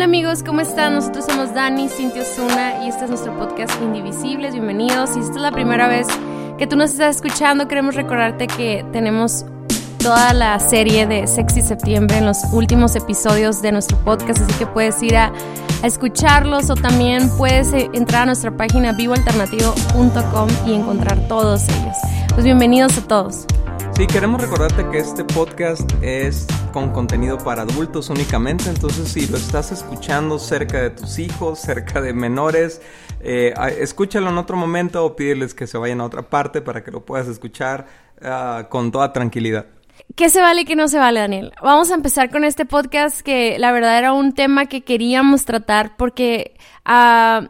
Hola 0.00 0.06
amigos, 0.06 0.42
¿cómo 0.42 0.62
están? 0.62 0.94
Nosotros 0.94 1.26
somos 1.26 1.52
Dani, 1.52 1.86
Cintia 1.90 2.22
Osuna 2.22 2.82
y 2.82 2.88
este 2.88 3.04
es 3.04 3.10
nuestro 3.10 3.38
podcast 3.38 3.70
Indivisibles. 3.82 4.54
Bienvenidos. 4.54 5.10
Si 5.10 5.20
esta 5.20 5.32
es 5.32 5.42
la 5.42 5.52
primera 5.52 5.88
vez 5.88 6.06
que 6.56 6.66
tú 6.66 6.74
nos 6.74 6.92
estás 6.92 7.16
escuchando, 7.16 7.68
queremos 7.68 7.96
recordarte 7.96 8.46
que 8.46 8.82
tenemos 8.92 9.44
toda 9.98 10.32
la 10.32 10.58
serie 10.58 11.06
de 11.06 11.26
Sexy 11.26 11.60
Septiembre 11.60 12.16
en 12.16 12.24
los 12.24 12.44
últimos 12.50 12.96
episodios 12.96 13.60
de 13.60 13.72
nuestro 13.72 13.98
podcast, 13.98 14.40
así 14.40 14.54
que 14.54 14.66
puedes 14.66 15.02
ir 15.02 15.18
a, 15.18 15.34
escucharlos 15.82 16.70
o 16.70 16.76
también 16.76 17.28
puedes 17.36 17.70
eh, 17.74 17.90
entrar 17.92 18.22
a 18.22 18.26
nuestra 18.26 18.56
página 18.56 18.92
vivoalternativo.com 18.92 20.48
y 20.66 20.76
encontrar 20.76 21.28
todos 21.28 21.68
ellos. 21.68 21.96
Pues 22.32 22.44
bienvenidos 22.44 22.96
a 22.96 23.02
todos. 23.02 23.44
Sí, 23.98 24.06
queremos 24.06 24.40
recordarte 24.40 24.82
que 24.88 24.98
este 24.98 25.24
podcast 25.24 25.82
es 26.00 26.46
con 26.72 26.90
contenido 26.90 27.38
para 27.38 27.62
adultos 27.62 28.10
únicamente, 28.10 28.68
entonces 28.68 29.08
si 29.08 29.26
lo 29.26 29.36
estás 29.36 29.72
escuchando 29.72 30.38
cerca 30.38 30.82
de 30.82 30.90
tus 30.90 31.18
hijos, 31.18 31.58
cerca 31.58 32.00
de 32.00 32.12
menores, 32.12 32.80
eh, 33.20 33.54
escúchalo 33.78 34.30
en 34.30 34.38
otro 34.38 34.56
momento 34.56 35.04
o 35.04 35.16
pídeles 35.16 35.54
que 35.54 35.66
se 35.66 35.78
vayan 35.78 36.00
a 36.00 36.04
otra 36.04 36.22
parte 36.22 36.60
para 36.60 36.82
que 36.84 36.90
lo 36.90 37.04
puedas 37.04 37.28
escuchar 37.28 37.86
uh, 38.22 38.68
con 38.68 38.92
toda 38.92 39.12
tranquilidad. 39.12 39.66
¿Qué 40.16 40.30
se 40.30 40.40
vale 40.40 40.62
y 40.62 40.64
qué 40.64 40.76
no 40.76 40.88
se 40.88 40.98
vale, 40.98 41.20
Daniel? 41.20 41.52
Vamos 41.62 41.90
a 41.90 41.94
empezar 41.94 42.30
con 42.30 42.44
este 42.44 42.64
podcast 42.64 43.20
que 43.20 43.58
la 43.58 43.72
verdad 43.72 43.98
era 43.98 44.12
un 44.12 44.32
tema 44.34 44.66
que 44.66 44.82
queríamos 44.82 45.44
tratar 45.44 45.96
porque... 45.96 46.56
Uh, 46.86 47.46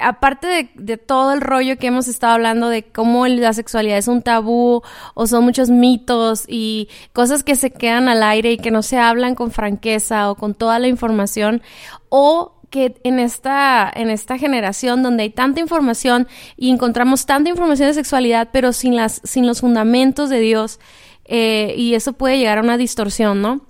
aparte 0.00 0.70
de, 0.74 0.96
todo 0.96 1.32
el 1.32 1.40
rollo 1.40 1.78
que 1.78 1.88
hemos 1.88 2.08
estado 2.08 2.34
hablando 2.34 2.68
de 2.68 2.84
cómo 2.84 3.26
la 3.26 3.52
sexualidad 3.52 3.98
es 3.98 4.08
un 4.08 4.22
tabú 4.22 4.82
o 5.14 5.26
son 5.26 5.44
muchos 5.44 5.70
mitos 5.70 6.44
y 6.48 6.88
cosas 7.12 7.42
que 7.42 7.56
se 7.56 7.70
quedan 7.70 8.08
al 8.08 8.22
aire 8.22 8.52
y 8.52 8.58
que 8.58 8.70
no 8.70 8.82
se 8.82 8.98
hablan 8.98 9.34
con 9.34 9.50
franqueza 9.50 10.30
o 10.30 10.34
con 10.34 10.54
toda 10.54 10.78
la 10.78 10.88
información 10.88 11.62
o 12.08 12.52
que 12.70 13.00
en 13.04 13.18
esta, 13.18 13.90
en 13.94 14.10
esta 14.10 14.38
generación 14.38 15.02
donde 15.02 15.24
hay 15.24 15.30
tanta 15.30 15.60
información 15.60 16.26
y 16.56 16.70
encontramos 16.70 17.26
tanta 17.26 17.50
información 17.50 17.88
de 17.88 17.94
sexualidad 17.94 18.48
pero 18.52 18.72
sin, 18.72 18.96
las, 18.96 19.20
sin 19.24 19.46
los 19.46 19.60
fundamentos 19.60 20.30
de 20.30 20.40
Dios 20.40 20.80
eh, 21.24 21.74
y 21.76 21.94
eso 21.94 22.12
puede 22.12 22.38
llegar 22.38 22.58
a 22.58 22.62
una 22.62 22.76
distorsión, 22.76 23.42
¿no? 23.42 23.62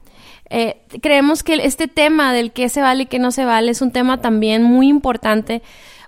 Eh, 0.48 0.82
creemos 1.02 1.42
que 1.42 1.54
este 1.54 1.88
tema 1.88 2.32
del 2.32 2.52
qué 2.52 2.68
se 2.68 2.80
vale 2.80 3.04
y 3.04 3.06
qué 3.06 3.18
no 3.18 3.32
se 3.32 3.44
vale 3.44 3.72
es 3.72 3.82
un 3.82 3.90
tema 3.90 4.20
también 4.20 4.62
muy 4.62 4.88
importante 4.88 5.62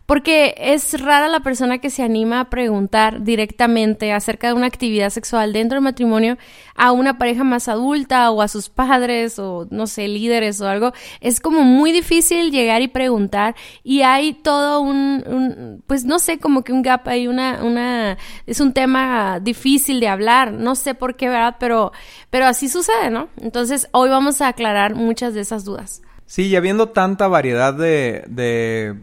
porque 0.08 0.54
es 0.56 0.98
rara 1.02 1.28
la 1.28 1.40
persona 1.40 1.80
que 1.80 1.90
se 1.90 2.02
anima 2.02 2.40
a 2.40 2.48
preguntar 2.48 3.24
directamente 3.24 4.14
acerca 4.14 4.46
de 4.46 4.54
una 4.54 4.66
actividad 4.66 5.10
sexual 5.10 5.52
dentro 5.52 5.76
del 5.76 5.84
matrimonio 5.84 6.38
a 6.74 6.92
una 6.92 7.18
pareja 7.18 7.44
más 7.44 7.68
adulta 7.68 8.30
o 8.30 8.40
a 8.40 8.48
sus 8.48 8.70
padres 8.70 9.38
o 9.38 9.68
no 9.70 9.86
sé, 9.86 10.08
líderes 10.08 10.62
o 10.62 10.66
algo. 10.66 10.94
Es 11.20 11.40
como 11.40 11.60
muy 11.60 11.92
difícil 11.92 12.50
llegar 12.52 12.80
y 12.80 12.88
preguntar 12.88 13.54
y 13.84 14.00
hay 14.00 14.32
todo 14.32 14.80
un, 14.80 15.82
pues 15.86 16.06
no 16.06 16.18
sé, 16.18 16.38
como 16.38 16.64
que 16.64 16.72
un 16.72 16.80
gap, 16.80 17.06
hay 17.06 17.28
una, 17.28 17.62
una, 17.62 18.16
es 18.46 18.60
un 18.60 18.72
tema 18.72 19.40
difícil 19.40 20.00
de 20.00 20.08
hablar, 20.08 20.52
no 20.54 20.74
sé 20.74 20.94
por 20.94 21.16
qué, 21.16 21.28
¿verdad? 21.28 21.56
Pero, 21.60 21.92
pero 22.30 22.46
así 22.46 22.70
sucede, 22.70 23.10
¿no? 23.10 23.28
Entonces 23.36 23.88
hoy 23.92 24.08
vamos 24.08 24.40
a 24.40 24.48
aclarar 24.48 24.94
muchas 24.94 25.34
de 25.34 25.42
esas 25.42 25.66
dudas. 25.66 26.00
Sí, 26.24 26.46
y 26.46 26.56
habiendo 26.56 26.88
tanta 26.88 27.28
variedad 27.28 27.74
de, 27.74 28.24
de 28.26 28.96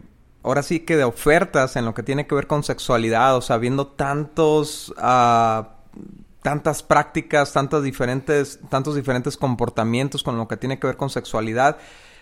ahora 0.46 0.62
sí 0.62 0.80
que 0.80 0.96
de 0.96 1.02
ofertas 1.02 1.74
en 1.74 1.84
lo 1.84 1.92
que 1.92 2.04
tiene 2.04 2.26
que 2.26 2.34
ver 2.34 2.46
con 2.46 2.62
sexualidad, 2.62 3.36
o 3.36 3.40
sea, 3.40 3.58
viendo 3.58 3.88
tantos, 3.88 4.94
uh, 4.96 5.64
tantas 6.40 6.84
prácticas, 6.84 7.52
tantas 7.52 7.82
diferentes, 7.82 8.60
tantos 8.70 8.94
diferentes 8.94 9.36
comportamientos 9.36 10.22
con 10.22 10.38
lo 10.38 10.46
que 10.46 10.56
tiene 10.56 10.78
que 10.78 10.86
ver 10.86 10.96
con 10.96 11.10
sexualidad, 11.10 11.78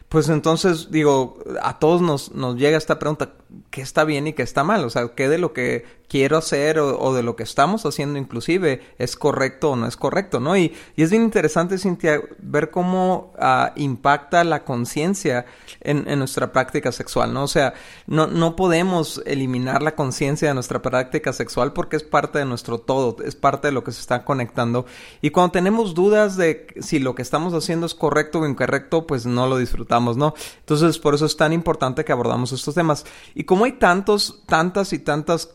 pues 0.09 0.31
entonces 0.31 0.91
digo, 0.91 1.39
a 1.63 1.79
todos 1.79 2.01
nos, 2.01 2.33
nos 2.33 2.57
llega 2.57 2.79
esta 2.79 2.99
pregunta, 2.99 3.33
¿qué 3.71 3.83
está 3.83 4.05
bien 4.05 4.27
y 4.27 4.33
qué 4.33 4.43
está 4.43 4.65
mal? 4.65 4.85
O 4.85 4.91
sea, 4.91 5.09
¿qué 5.15 5.29
de 5.29 5.39
lo 5.39 5.53
que 5.53 5.85
quiero 6.09 6.37
hacer 6.37 6.79
o, 6.79 7.15
de 7.15 7.23
lo 7.23 7.37
que 7.37 7.43
estamos 7.43 7.85
haciendo 7.87 8.19
inclusive 8.19 8.83
es 8.99 9.17
correcto 9.17 9.71
o 9.71 9.77
no 9.77 9.87
es 9.87 9.97
correcto, 9.97 10.41
¿no? 10.41 10.57
Y, 10.57 10.75
y 10.97 11.03
es 11.03 11.11
bien 11.11 11.23
interesante, 11.23 11.79
Cintia, 11.79 12.21
ver 12.39 12.71
cómo 12.71 13.33
uh, 13.39 13.71
impacta 13.77 14.45
la 14.45 14.65
conciencia 14.65 15.47
en, 15.81 16.09
en, 16.09 16.19
nuestra 16.19 16.53
práctica 16.53 16.93
sexual, 16.93 17.33
¿no? 17.33 17.45
O 17.45 17.49
sea, 17.49 17.75
no, 18.07 18.27
no 18.27 18.57
podemos 18.57 19.23
eliminar 19.27 19.83
la 19.83 19.95
conciencia 19.95 20.49
de 20.49 20.55
nuestra 20.55 20.83
práctica 20.83 21.33
sexual 21.33 21.73
porque 21.73 21.97
es 21.97 22.03
parte 22.03 22.39
de 22.39 22.45
nuestro 22.45 22.79
todo, 22.79 23.17
es 23.25 23.35
parte 23.35 23.69
de 23.69 23.73
lo 23.73 23.85
que 23.85 23.93
se 23.93 24.01
está 24.01 24.25
conectando. 24.25 24.87
Y 25.21 25.31
cuando 25.31 25.53
tenemos 25.53 25.95
dudas 25.95 26.37
de 26.37 26.67
si 26.81 26.99
lo 26.99 27.15
que 27.15 27.23
estamos 27.23 27.55
haciendo 27.55 27.87
es 27.87 27.95
correcto 27.95 28.41
o 28.41 28.47
incorrecto, 28.47 29.07
pues 29.07 29.27
no 29.27 29.47
lo 29.47 29.59
disfrutamos, 29.59 30.17
¿no? 30.17 30.35
Entonces, 30.61 30.99
por 30.99 31.15
eso 31.15 31.27
es 31.27 31.37
tan 31.37 31.53
importante 31.53 32.05
que 32.05 32.13
abordamos 32.13 32.53
estos 32.53 32.75
temas. 32.75 33.05
Y 33.35 33.45
como 33.45 33.65
hay 33.65 33.73
tantos, 33.73 34.43
tantas 34.47 34.93
y 34.93 34.99
tantas 34.99 35.55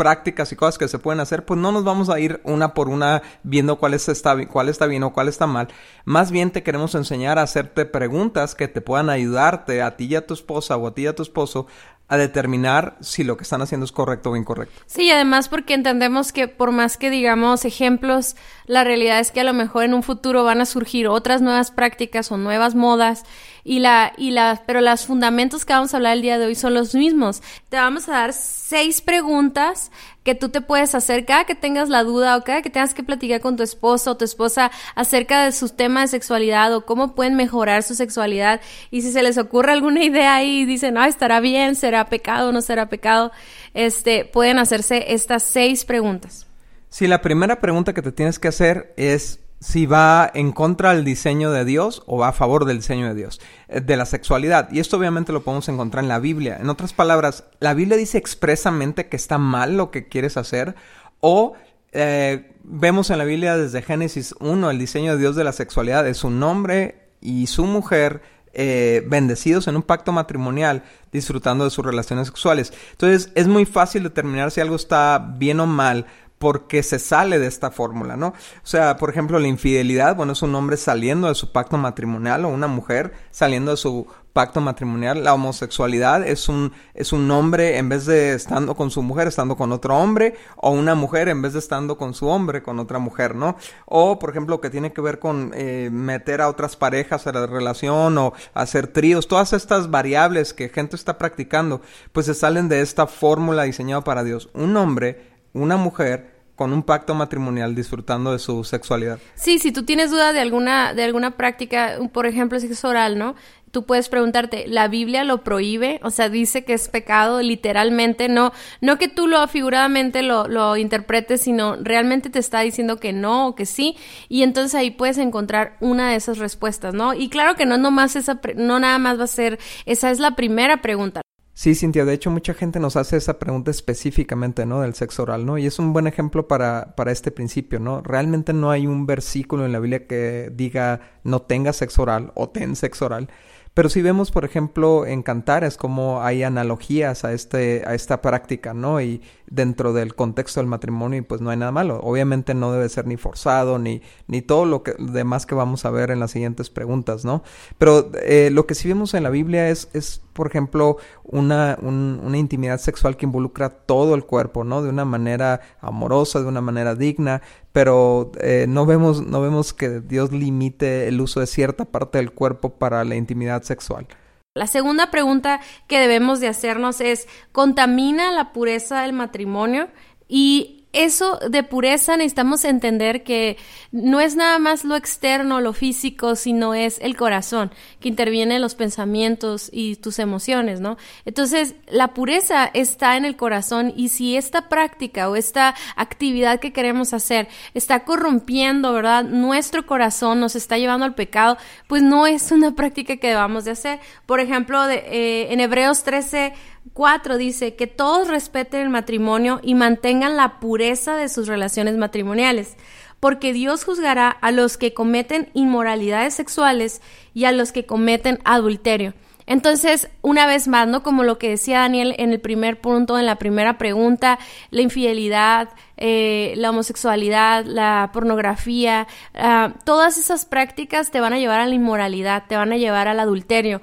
prácticas 0.00 0.50
y 0.50 0.56
cosas 0.56 0.78
que 0.78 0.88
se 0.88 0.98
pueden 0.98 1.20
hacer, 1.20 1.44
pues 1.44 1.60
no 1.60 1.72
nos 1.72 1.84
vamos 1.84 2.08
a 2.08 2.18
ir 2.18 2.40
una 2.44 2.72
por 2.72 2.88
una 2.88 3.20
viendo 3.42 3.76
cuál 3.76 3.92
está, 3.92 4.46
cuál 4.46 4.70
está 4.70 4.86
bien 4.86 5.02
o 5.02 5.12
cuál 5.12 5.28
está 5.28 5.46
mal. 5.46 5.68
Más 6.06 6.30
bien 6.30 6.50
te 6.52 6.62
queremos 6.62 6.94
enseñar 6.94 7.38
a 7.38 7.42
hacerte 7.42 7.84
preguntas 7.84 8.54
que 8.54 8.66
te 8.66 8.80
puedan 8.80 9.10
ayudarte 9.10 9.82
a 9.82 9.98
ti 9.98 10.06
y 10.06 10.14
a 10.14 10.26
tu 10.26 10.32
esposa 10.32 10.78
o 10.78 10.86
a 10.86 10.94
ti 10.94 11.02
y 11.02 11.06
a 11.08 11.14
tu 11.14 11.22
esposo 11.22 11.66
a 12.10 12.16
determinar 12.16 12.96
si 13.00 13.22
lo 13.22 13.36
que 13.36 13.44
están 13.44 13.62
haciendo 13.62 13.84
es 13.84 13.92
correcto 13.92 14.32
o 14.32 14.36
incorrecto. 14.36 14.82
Sí, 14.86 15.12
además 15.12 15.48
porque 15.48 15.74
entendemos 15.74 16.32
que 16.32 16.48
por 16.48 16.72
más 16.72 16.96
que 16.96 17.08
digamos 17.08 17.64
ejemplos, 17.64 18.34
la 18.66 18.82
realidad 18.82 19.20
es 19.20 19.30
que 19.30 19.40
a 19.40 19.44
lo 19.44 19.52
mejor 19.52 19.84
en 19.84 19.94
un 19.94 20.02
futuro 20.02 20.42
van 20.42 20.60
a 20.60 20.66
surgir 20.66 21.06
otras 21.06 21.40
nuevas 21.40 21.70
prácticas 21.70 22.32
o 22.32 22.36
nuevas 22.36 22.74
modas 22.74 23.22
y 23.62 23.78
la 23.78 24.12
y 24.16 24.32
la 24.32 24.60
pero 24.66 24.80
los 24.80 25.06
fundamentos 25.06 25.64
que 25.64 25.72
vamos 25.72 25.94
a 25.94 25.98
hablar 25.98 26.14
el 26.14 26.22
día 26.22 26.36
de 26.38 26.46
hoy 26.46 26.56
son 26.56 26.74
los 26.74 26.96
mismos. 26.96 27.42
Te 27.68 27.76
vamos 27.76 28.08
a 28.08 28.12
dar 28.12 28.32
seis 28.32 29.00
preguntas 29.02 29.92
que 30.22 30.34
tú 30.34 30.50
te 30.50 30.60
puedes 30.60 30.94
hacer 30.94 31.24
cada 31.24 31.44
que 31.44 31.54
tengas 31.54 31.88
la 31.88 32.04
duda 32.04 32.36
o 32.36 32.44
cada 32.44 32.62
que 32.62 32.70
tengas 32.70 32.94
que 32.94 33.02
platicar 33.02 33.40
con 33.40 33.56
tu 33.56 33.62
esposo 33.62 34.12
o 34.12 34.16
tu 34.16 34.24
esposa 34.24 34.70
acerca 34.94 35.44
de 35.44 35.52
sus 35.52 35.76
temas 35.76 36.10
de 36.10 36.18
sexualidad 36.18 36.74
o 36.74 36.84
cómo 36.84 37.14
pueden 37.14 37.36
mejorar 37.36 37.82
su 37.82 37.94
sexualidad 37.94 38.60
y 38.90 39.02
si 39.02 39.12
se 39.12 39.22
les 39.22 39.38
ocurre 39.38 39.72
alguna 39.72 40.04
idea 40.04 40.36
ahí 40.36 40.60
y 40.60 40.64
dicen, 40.66 40.98
"Ah, 40.98 41.08
estará 41.08 41.40
bien, 41.40 41.74
será 41.74 42.06
pecado, 42.06 42.52
no 42.52 42.60
será 42.60 42.88
pecado", 42.88 43.32
este 43.74 44.24
pueden 44.24 44.58
hacerse 44.58 45.12
estas 45.14 45.42
seis 45.42 45.84
preguntas. 45.84 46.46
Sí, 46.88 47.06
la 47.06 47.22
primera 47.22 47.60
pregunta 47.60 47.94
que 47.94 48.02
te 48.02 48.12
tienes 48.12 48.38
que 48.38 48.48
hacer 48.48 48.92
es 48.96 49.40
si 49.60 49.84
va 49.86 50.30
en 50.34 50.52
contra 50.52 50.94
del 50.94 51.04
diseño 51.04 51.50
de 51.52 51.64
Dios 51.64 52.02
o 52.06 52.16
va 52.16 52.28
a 52.28 52.32
favor 52.32 52.64
del 52.64 52.78
diseño 52.78 53.08
de 53.08 53.14
Dios, 53.14 53.40
eh, 53.68 53.80
de 53.80 53.96
la 53.96 54.06
sexualidad. 54.06 54.70
Y 54.72 54.80
esto 54.80 54.96
obviamente 54.96 55.32
lo 55.32 55.42
podemos 55.42 55.68
encontrar 55.68 56.02
en 56.02 56.08
la 56.08 56.18
Biblia. 56.18 56.58
En 56.60 56.70
otras 56.70 56.92
palabras, 56.94 57.44
la 57.60 57.74
Biblia 57.74 57.96
dice 57.96 58.18
expresamente 58.18 59.08
que 59.08 59.16
está 59.16 59.38
mal 59.38 59.76
lo 59.76 59.90
que 59.90 60.08
quieres 60.08 60.36
hacer 60.36 60.74
o 61.20 61.52
eh, 61.92 62.52
vemos 62.64 63.10
en 63.10 63.18
la 63.18 63.24
Biblia 63.24 63.56
desde 63.56 63.82
Génesis 63.82 64.34
1 64.40 64.70
el 64.70 64.78
diseño 64.78 65.12
de 65.12 65.18
Dios 65.18 65.36
de 65.36 65.44
la 65.44 65.52
sexualidad 65.52 66.06
es 66.06 66.22
un 66.24 66.40
hombre 66.42 67.08
y 67.20 67.48
su 67.48 67.66
mujer 67.66 68.22
eh, 68.52 69.04
bendecidos 69.06 69.68
en 69.68 69.76
un 69.76 69.82
pacto 69.82 70.10
matrimonial, 70.10 70.82
disfrutando 71.12 71.62
de 71.62 71.70
sus 71.70 71.84
relaciones 71.84 72.26
sexuales. 72.26 72.72
Entonces 72.92 73.30
es 73.36 73.46
muy 73.46 73.64
fácil 73.64 74.02
determinar 74.02 74.50
si 74.50 74.60
algo 74.60 74.74
está 74.74 75.18
bien 75.18 75.60
o 75.60 75.66
mal 75.66 76.06
porque 76.40 76.82
se 76.82 76.98
sale 76.98 77.38
de 77.38 77.46
esta 77.46 77.70
fórmula, 77.70 78.16
¿no? 78.16 78.28
O 78.28 78.34
sea, 78.62 78.96
por 78.96 79.10
ejemplo, 79.10 79.38
la 79.38 79.46
infidelidad, 79.46 80.16
bueno, 80.16 80.32
es 80.32 80.40
un 80.40 80.54
hombre 80.54 80.78
saliendo 80.78 81.28
de 81.28 81.34
su 81.34 81.52
pacto 81.52 81.76
matrimonial 81.76 82.46
o 82.46 82.48
una 82.48 82.66
mujer 82.66 83.12
saliendo 83.30 83.72
de 83.72 83.76
su 83.76 84.06
pacto 84.32 84.62
matrimonial. 84.62 85.22
La 85.22 85.34
homosexualidad 85.34 86.26
es 86.26 86.48
un, 86.48 86.72
es 86.94 87.12
un 87.12 87.30
hombre 87.30 87.76
en 87.76 87.90
vez 87.90 88.06
de 88.06 88.32
estando 88.32 88.74
con 88.74 88.90
su 88.90 89.02
mujer, 89.02 89.28
estando 89.28 89.54
con 89.54 89.70
otro 89.70 89.94
hombre, 89.98 90.34
o 90.56 90.70
una 90.70 90.94
mujer 90.94 91.28
en 91.28 91.42
vez 91.42 91.52
de 91.52 91.58
estando 91.58 91.98
con 91.98 92.14
su 92.14 92.26
hombre, 92.28 92.62
con 92.62 92.78
otra 92.78 92.98
mujer, 92.98 93.34
¿no? 93.34 93.58
O, 93.84 94.18
por 94.18 94.30
ejemplo, 94.30 94.62
que 94.62 94.70
tiene 94.70 94.94
que 94.94 95.02
ver 95.02 95.18
con 95.18 95.52
eh, 95.54 95.90
meter 95.92 96.40
a 96.40 96.48
otras 96.48 96.74
parejas 96.74 97.26
a 97.26 97.32
la 97.32 97.46
relación 97.46 98.16
o 98.16 98.32
hacer 98.54 98.86
tríos, 98.86 99.28
todas 99.28 99.52
estas 99.52 99.90
variables 99.90 100.54
que 100.54 100.70
gente 100.70 100.96
está 100.96 101.18
practicando, 101.18 101.82
pues 102.12 102.24
se 102.24 102.34
salen 102.34 102.70
de 102.70 102.80
esta 102.80 103.06
fórmula 103.06 103.64
diseñada 103.64 104.04
para 104.04 104.24
Dios. 104.24 104.48
Un 104.54 104.74
hombre 104.78 105.29
una 105.52 105.76
mujer 105.76 106.40
con 106.60 106.74
un 106.74 106.82
pacto 106.82 107.14
matrimonial 107.14 107.74
disfrutando 107.74 108.32
de 108.32 108.38
su 108.38 108.64
sexualidad. 108.64 109.18
Sí, 109.34 109.58
si 109.58 109.72
tú 109.72 109.84
tienes 109.84 110.10
duda 110.10 110.34
de 110.34 110.40
alguna, 110.40 110.92
de 110.92 111.04
alguna 111.04 111.38
práctica, 111.38 111.96
por 112.12 112.26
ejemplo, 112.26 112.60
sexo 112.60 112.88
oral, 112.88 113.16
¿no? 113.16 113.34
Tú 113.70 113.86
puedes 113.86 114.10
preguntarte, 114.10 114.66
¿la 114.68 114.86
Biblia 114.86 115.24
lo 115.24 115.42
prohíbe? 115.42 116.00
O 116.02 116.10
sea, 116.10 116.28
dice 116.28 116.62
que 116.66 116.74
es 116.74 116.90
pecado, 116.90 117.40
literalmente, 117.40 118.28
no, 118.28 118.52
no 118.82 118.98
que 118.98 119.08
tú 119.08 119.26
lo 119.26 119.48
figuradamente 119.48 120.22
lo, 120.22 120.48
lo 120.48 120.76
interpretes, 120.76 121.40
sino 121.40 121.76
realmente 121.76 122.28
te 122.28 122.40
está 122.40 122.60
diciendo 122.60 122.98
que 122.98 123.14
no 123.14 123.46
o 123.48 123.54
que 123.54 123.64
sí, 123.64 123.96
y 124.28 124.42
entonces 124.42 124.74
ahí 124.74 124.90
puedes 124.90 125.16
encontrar 125.16 125.78
una 125.80 126.10
de 126.10 126.16
esas 126.16 126.36
respuestas, 126.36 126.92
¿no? 126.92 127.14
Y 127.14 127.30
claro 127.30 127.54
que 127.54 127.64
no 127.64 127.78
nomás 127.78 128.16
esa, 128.16 128.38
no 128.56 128.80
nada 128.80 128.98
más 128.98 129.18
va 129.18 129.24
a 129.24 129.28
ser, 129.28 129.58
esa 129.86 130.10
es 130.10 130.20
la 130.20 130.36
primera 130.36 130.82
pregunta. 130.82 131.22
Sí, 131.52 131.74
Cintia, 131.74 132.04
de 132.06 132.14
hecho 132.14 132.30
mucha 132.30 132.54
gente 132.54 132.80
nos 132.80 132.96
hace 132.96 133.16
esa 133.18 133.38
pregunta 133.38 133.70
específicamente, 133.70 134.64
¿no? 134.64 134.80
Del 134.80 134.94
sexo 134.94 135.24
oral, 135.24 135.44
¿no? 135.44 135.58
Y 135.58 135.66
es 135.66 135.78
un 135.78 135.92
buen 135.92 136.06
ejemplo 136.06 136.48
para, 136.48 136.94
para 136.96 137.12
este 137.12 137.30
principio, 137.30 137.78
¿no? 137.80 138.00
Realmente 138.00 138.52
no 138.54 138.70
hay 138.70 138.86
un 138.86 139.04
versículo 139.04 139.66
en 139.66 139.72
la 139.72 139.78
Biblia 139.80 140.06
que 140.06 140.50
diga 140.54 141.00
no 141.22 141.42
tengas 141.42 141.76
sexo 141.76 142.02
oral 142.02 142.32
o 142.34 142.48
ten 142.48 142.76
sexo 142.76 143.06
oral, 143.06 143.28
Pero 143.74 143.88
si 143.88 144.02
vemos, 144.02 144.30
por 144.32 144.44
ejemplo, 144.44 145.06
en 145.06 145.22
Cantares 145.22 145.76
como 145.76 146.22
hay 146.22 146.42
analogías 146.42 147.24
a, 147.24 147.32
este, 147.32 147.84
a 147.86 147.94
esta 147.94 148.20
práctica, 148.20 148.74
¿no? 148.74 149.00
Y 149.00 149.22
dentro 149.46 149.92
del 149.92 150.14
contexto 150.14 150.60
del 150.60 150.66
matrimonio, 150.68 151.22
pues 151.26 151.40
no 151.40 151.50
hay 151.50 151.56
nada 151.56 151.72
malo. 151.72 152.00
Obviamente 152.02 152.52
no 152.54 152.72
debe 152.72 152.88
ser 152.88 153.06
ni 153.06 153.16
forzado, 153.16 153.78
ni, 153.78 154.02
ni 154.26 154.42
todo 154.42 154.64
lo 154.64 154.82
que, 154.82 154.94
demás 154.98 155.46
que 155.46 155.54
vamos 155.54 155.84
a 155.84 155.90
ver 155.90 156.10
en 156.10 156.20
las 156.20 156.32
siguientes 156.32 156.70
preguntas, 156.70 157.24
¿no? 157.24 157.42
Pero 157.78 158.10
eh, 158.22 158.50
lo 158.50 158.66
que 158.66 158.74
sí 158.74 158.88
vemos 158.88 159.14
en 159.14 159.22
la 159.22 159.30
Biblia 159.30 159.68
es, 159.70 159.88
es 159.92 160.20
por 160.32 160.46
ejemplo, 160.46 160.96
una, 161.24 161.78
una 161.80 162.38
intimidad 162.38 162.78
sexual 162.78 163.16
que 163.16 163.26
involucra 163.26 163.70
todo 163.70 164.14
el 164.14 164.24
cuerpo, 164.24 164.64
¿no? 164.64 164.82
De 164.82 164.88
una 164.88 165.04
manera 165.04 165.60
amorosa, 165.80 166.40
de 166.40 166.46
una 166.46 166.60
manera 166.60 166.94
digna, 166.94 167.42
pero 167.72 168.32
eh, 168.40 168.66
no, 168.68 168.86
vemos, 168.86 169.26
no 169.26 169.40
vemos 169.40 169.72
que 169.72 170.00
Dios 170.00 170.32
limite 170.32 171.08
el 171.08 171.20
uso 171.20 171.40
de 171.40 171.46
cierta 171.46 171.84
parte 171.84 172.18
del 172.18 172.32
cuerpo 172.32 172.70
para 172.70 173.04
la 173.04 173.16
intimidad 173.16 173.62
sexual. 173.62 174.06
La 174.54 174.66
segunda 174.66 175.10
pregunta 175.12 175.60
que 175.86 176.00
debemos 176.00 176.40
de 176.40 176.48
hacernos 176.48 177.00
es, 177.00 177.28
¿contamina 177.52 178.32
la 178.32 178.52
pureza 178.52 179.02
del 179.02 179.12
matrimonio? 179.12 179.88
Y 180.26 180.79
eso 180.92 181.38
de 181.48 181.62
pureza 181.62 182.16
necesitamos 182.16 182.64
entender 182.64 183.22
que 183.22 183.56
no 183.92 184.20
es 184.20 184.34
nada 184.34 184.58
más 184.58 184.84
lo 184.84 184.96
externo, 184.96 185.60
lo 185.60 185.72
físico, 185.72 186.34
sino 186.34 186.74
es 186.74 186.98
el 187.00 187.16
corazón 187.16 187.70
que 188.00 188.08
interviene 188.08 188.56
en 188.56 188.62
los 188.62 188.74
pensamientos 188.74 189.68
y 189.72 189.96
tus 189.96 190.18
emociones, 190.18 190.80
¿no? 190.80 190.96
Entonces, 191.24 191.74
la 191.88 192.08
pureza 192.08 192.70
está 192.74 193.16
en 193.16 193.24
el 193.24 193.36
corazón 193.36 193.92
y 193.96 194.08
si 194.08 194.36
esta 194.36 194.68
práctica 194.68 195.28
o 195.28 195.36
esta 195.36 195.74
actividad 195.96 196.58
que 196.58 196.72
queremos 196.72 197.12
hacer 197.12 197.48
está 197.74 198.04
corrompiendo, 198.04 198.92
¿verdad? 198.92 199.24
Nuestro 199.24 199.86
corazón 199.86 200.40
nos 200.40 200.56
está 200.56 200.76
llevando 200.76 201.04
al 201.04 201.14
pecado, 201.14 201.56
pues 201.86 202.02
no 202.02 202.26
es 202.26 202.50
una 202.50 202.74
práctica 202.74 203.16
que 203.16 203.28
debamos 203.28 203.64
de 203.64 203.72
hacer. 203.72 204.00
Por 204.26 204.40
ejemplo, 204.40 204.84
de, 204.86 204.96
eh, 205.06 205.52
en 205.52 205.60
Hebreos 205.60 206.02
13, 206.02 206.52
4 206.92 207.36
dice 207.36 207.76
que 207.76 207.86
todos 207.86 208.28
respeten 208.28 208.80
el 208.80 208.88
matrimonio 208.88 209.60
y 209.62 209.74
mantengan 209.74 210.36
la 210.36 210.60
pureza 210.60 211.16
de 211.16 211.28
sus 211.28 211.46
relaciones 211.46 211.96
matrimoniales, 211.96 212.76
porque 213.20 213.52
Dios 213.52 213.84
juzgará 213.84 214.30
a 214.30 214.50
los 214.50 214.76
que 214.76 214.94
cometen 214.94 215.50
inmoralidades 215.54 216.34
sexuales 216.34 217.00
y 217.34 217.44
a 217.44 217.52
los 217.52 217.72
que 217.72 217.86
cometen 217.86 218.40
adulterio. 218.44 219.14
Entonces, 219.50 220.08
una 220.22 220.46
vez 220.46 220.68
más, 220.68 220.86
¿no? 220.86 221.02
Como 221.02 221.24
lo 221.24 221.36
que 221.36 221.48
decía 221.48 221.80
Daniel 221.80 222.14
en 222.18 222.30
el 222.30 222.38
primer 222.38 222.80
punto, 222.80 223.18
en 223.18 223.26
la 223.26 223.34
primera 223.34 223.78
pregunta, 223.78 224.38
la 224.70 224.80
infidelidad, 224.80 225.70
eh, 225.96 226.54
la 226.56 226.70
homosexualidad, 226.70 227.64
la 227.64 228.10
pornografía, 228.12 229.08
ah, 229.34 229.74
todas 229.84 230.18
esas 230.18 230.44
prácticas 230.44 231.10
te 231.10 231.18
van 231.18 231.32
a 231.32 231.40
llevar 231.40 231.58
a 231.58 231.66
la 231.66 231.74
inmoralidad, 231.74 232.44
te 232.46 232.54
van 232.54 232.72
a 232.72 232.76
llevar 232.76 233.08
al 233.08 233.18
adulterio. 233.18 233.80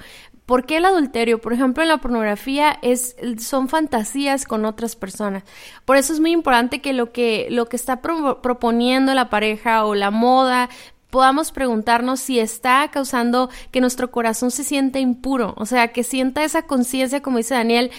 ¿Por 0.47 0.65
qué 0.65 0.77
el 0.77 0.85
adulterio? 0.85 1.41
Por 1.41 1.51
ejemplo, 1.51 1.83
en 1.83 1.89
la 1.89 1.97
pornografía 1.97 2.79
es, 2.81 3.17
son 3.37 3.67
fantasías 3.67 4.45
con 4.45 4.63
otras 4.63 4.95
personas. 4.95 5.43
Por 5.83 5.97
eso 5.97 6.13
es 6.13 6.21
muy 6.21 6.31
importante 6.31 6.79
que 6.79 6.93
lo 6.93 7.11
que, 7.11 7.47
lo 7.51 7.65
que 7.65 7.75
está 7.75 8.01
proponiendo 8.01 9.13
la 9.13 9.29
pareja 9.29 9.83
o 9.83 9.93
la 9.93 10.09
moda, 10.09 10.69
podamos 11.17 11.51
preguntarnos 11.51 12.19
si 12.19 12.37
está 12.37 12.91
causando 12.91 13.49
que 13.71 13.81
nuestro 13.81 14.11
corazón 14.11 14.51
se 14.51 14.63
sienta 14.63 14.99
impuro, 14.99 15.55
o 15.57 15.65
sea, 15.65 15.87
que 15.87 16.03
sienta 16.03 16.43
esa 16.43 16.67
conciencia, 16.67 17.23
como 17.23 17.37
dice 17.37 17.55
Daniel, 17.55 17.89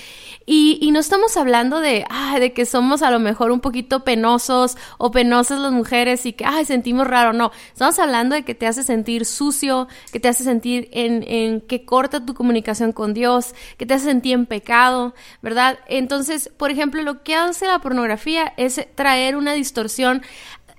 y, 0.46 0.78
y, 0.80 0.92
no 0.92 1.00
estamos 1.00 1.36
hablando 1.36 1.80
de, 1.80 2.04
ah, 2.10 2.38
de 2.38 2.52
que 2.52 2.64
somos 2.64 3.02
a 3.02 3.10
lo 3.10 3.18
mejor 3.18 3.50
un 3.50 3.58
poquito 3.58 4.04
penosos 4.04 4.76
o 4.98 5.10
penosas 5.10 5.58
las 5.58 5.72
mujeres 5.72 6.26
y 6.26 6.32
que, 6.32 6.44
ay, 6.44 6.64
sentimos 6.64 7.08
raro, 7.08 7.32
no, 7.32 7.50
estamos 7.72 7.98
hablando 7.98 8.36
de 8.36 8.44
que 8.44 8.54
te 8.54 8.68
hace 8.68 8.84
sentir 8.84 9.26
sucio, 9.26 9.88
que 10.12 10.20
te 10.20 10.28
hace 10.28 10.44
sentir 10.44 10.88
en, 10.92 11.24
en 11.26 11.60
que 11.60 11.84
corta 11.84 12.24
tu 12.24 12.34
comunicación 12.34 12.92
con 12.92 13.14
Dios, 13.14 13.52
que 13.78 13.84
te 13.84 13.94
hace 13.94 14.04
sentir 14.04 14.34
en 14.34 14.46
pecado, 14.46 15.12
¿verdad? 15.42 15.80
Entonces, 15.88 16.52
por 16.56 16.70
ejemplo, 16.70 17.02
lo 17.02 17.24
que 17.24 17.34
hace 17.34 17.66
la 17.66 17.80
pornografía 17.80 18.54
es 18.56 18.80
traer 18.94 19.34
una 19.34 19.54
distorsión 19.54 20.22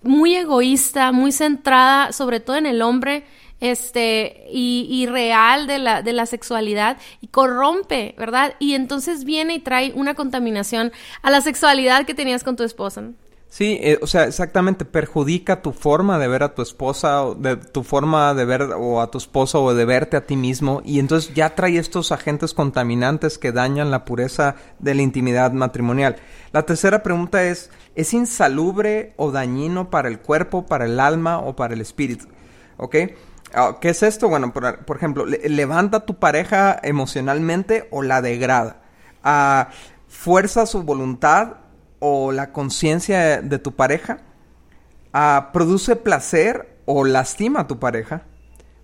muy 0.04 0.36
egoísta, 0.36 1.12
muy 1.12 1.32
centrada 1.32 2.12
sobre 2.12 2.40
todo 2.40 2.58
en 2.58 2.66
el 2.66 2.82
hombre, 2.82 3.26
este, 3.60 4.46
y, 4.52 4.88
y, 4.90 5.06
real 5.06 5.68
de 5.68 5.80
la, 5.80 6.02
de 6.02 6.14
la 6.14 6.26
sexualidad 6.26 6.98
y 7.20 7.28
corrompe, 7.28 8.16
¿verdad? 8.18 8.56
Y 8.60 8.74
entonces 8.74 9.26
viene 9.26 9.56
y 9.56 9.60
trae 9.60 9.92
una 9.96 10.16
contaminación 10.16 10.94
a 11.22 11.30
la 11.30 11.42
sexualidad 11.42 12.06
que 12.06 12.14
tenías 12.14 12.44
con 12.44 12.56
tu 12.56 12.64
esposa. 12.64 13.04
Sí, 13.50 13.80
eh, 13.82 13.98
o 14.04 14.06
sea, 14.06 14.26
exactamente, 14.26 14.86
perjudica 14.86 15.64
tu 15.64 15.72
forma 15.72 16.20
de 16.20 16.28
ver 16.28 16.44
a 16.44 16.54
tu 16.54 16.62
esposa, 16.62 17.24
o 17.24 17.34
de 17.34 17.58
tu 17.58 17.84
forma 17.84 18.36
de 18.36 18.46
ver 18.46 18.62
o 18.62 19.02
a 19.02 19.10
tu 19.10 19.18
esposo 19.18 19.64
o 19.64 19.74
de 19.74 19.86
verte 19.86 20.18
a 20.18 20.28
ti 20.28 20.36
mismo, 20.36 20.84
y 20.86 21.00
entonces 21.00 21.34
ya 21.34 21.56
trae 21.56 21.80
estos 21.80 22.12
agentes 22.12 22.54
contaminantes 22.54 23.40
que 23.40 23.52
dañan 23.52 23.90
la 23.90 24.06
pureza 24.06 24.56
de 24.78 24.94
la 24.94 25.02
intimidad 25.02 25.52
matrimonial. 25.52 26.18
La 26.52 26.64
tercera 26.68 27.02
pregunta 27.02 27.44
es, 27.44 27.72
¿es 27.96 28.14
insalubre 28.14 29.14
o 29.18 29.32
dañino 29.32 29.90
para 29.90 30.10
el 30.10 30.20
cuerpo, 30.20 30.68
para 30.68 30.86
el 30.86 31.00
alma 31.00 31.40
o 31.40 31.56
para 31.56 31.74
el 31.74 31.82
espíritu? 31.82 32.28
¿Ok? 32.78 32.96
Ah, 33.56 33.78
¿Qué 33.82 33.90
es 33.90 34.04
esto? 34.04 34.30
Bueno, 34.30 34.54
por, 34.54 34.96
ejemplo, 34.96 35.26
levanta 35.26 36.06
tu 36.06 36.20
pareja 36.20 36.80
emocionalmente 36.84 37.88
o 37.90 38.04
la 38.04 38.22
degrada. 38.22 38.84
Ah, 39.24 39.70
fuerza 40.08 40.68
su 40.68 40.84
voluntad 40.84 41.56
o 42.00 42.32
la 42.32 42.52
conciencia 42.52 43.42
de 43.42 43.60
tu 43.60 43.76
pareja, 43.76 44.20
ah, 45.14 45.50
produce 45.54 45.96
placer 45.96 46.78
o 46.86 47.04
lastima 47.04 47.62
a 47.62 47.68
tu 47.68 47.80
pareja, 47.80 48.24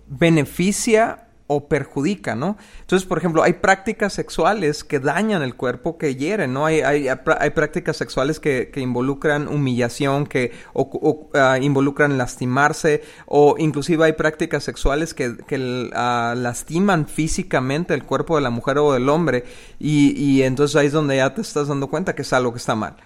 beneficia 0.06 1.25
o 1.48 1.68
perjudica, 1.68 2.34
¿no? 2.34 2.56
Entonces, 2.80 3.06
por 3.06 3.18
ejemplo, 3.18 3.42
hay 3.42 3.54
prácticas 3.54 4.12
sexuales 4.12 4.82
que 4.82 4.98
dañan 4.98 5.42
el 5.42 5.54
cuerpo, 5.54 5.96
que 5.96 6.16
hieren, 6.16 6.52
¿no? 6.52 6.66
Hay, 6.66 6.80
hay, 6.80 7.50
prácticas 7.50 7.96
sexuales 7.96 8.40
que, 8.40 8.70
que, 8.72 8.80
involucran 8.80 9.46
humillación, 9.46 10.26
que 10.26 10.52
uh, 10.74 11.30
involucran 11.60 12.18
lastimarse, 12.18 13.02
o 13.26 13.54
inclusive 13.58 14.04
hay 14.04 14.12
prácticas 14.14 14.64
sexuales 14.64 15.14
que, 15.14 15.36
que 15.46 15.56
uh, 15.56 16.34
lastiman 16.36 17.06
físicamente 17.06 17.94
el 17.94 18.04
cuerpo 18.04 18.36
de 18.36 18.42
la 18.42 18.50
mujer 18.50 18.78
o 18.78 18.92
del 18.92 19.08
hombre, 19.08 19.44
y, 19.78 20.20
y 20.20 20.42
entonces 20.42 20.76
ahí 20.76 20.88
es 20.88 20.92
donde 20.92 21.16
ya 21.16 21.32
te 21.32 21.42
estás 21.42 21.68
dando 21.68 21.88
cuenta 21.88 22.14
que 22.14 22.22
es 22.22 22.32
algo 22.32 22.52
que 22.52 22.58
está 22.58 22.74
mal. 22.74 22.96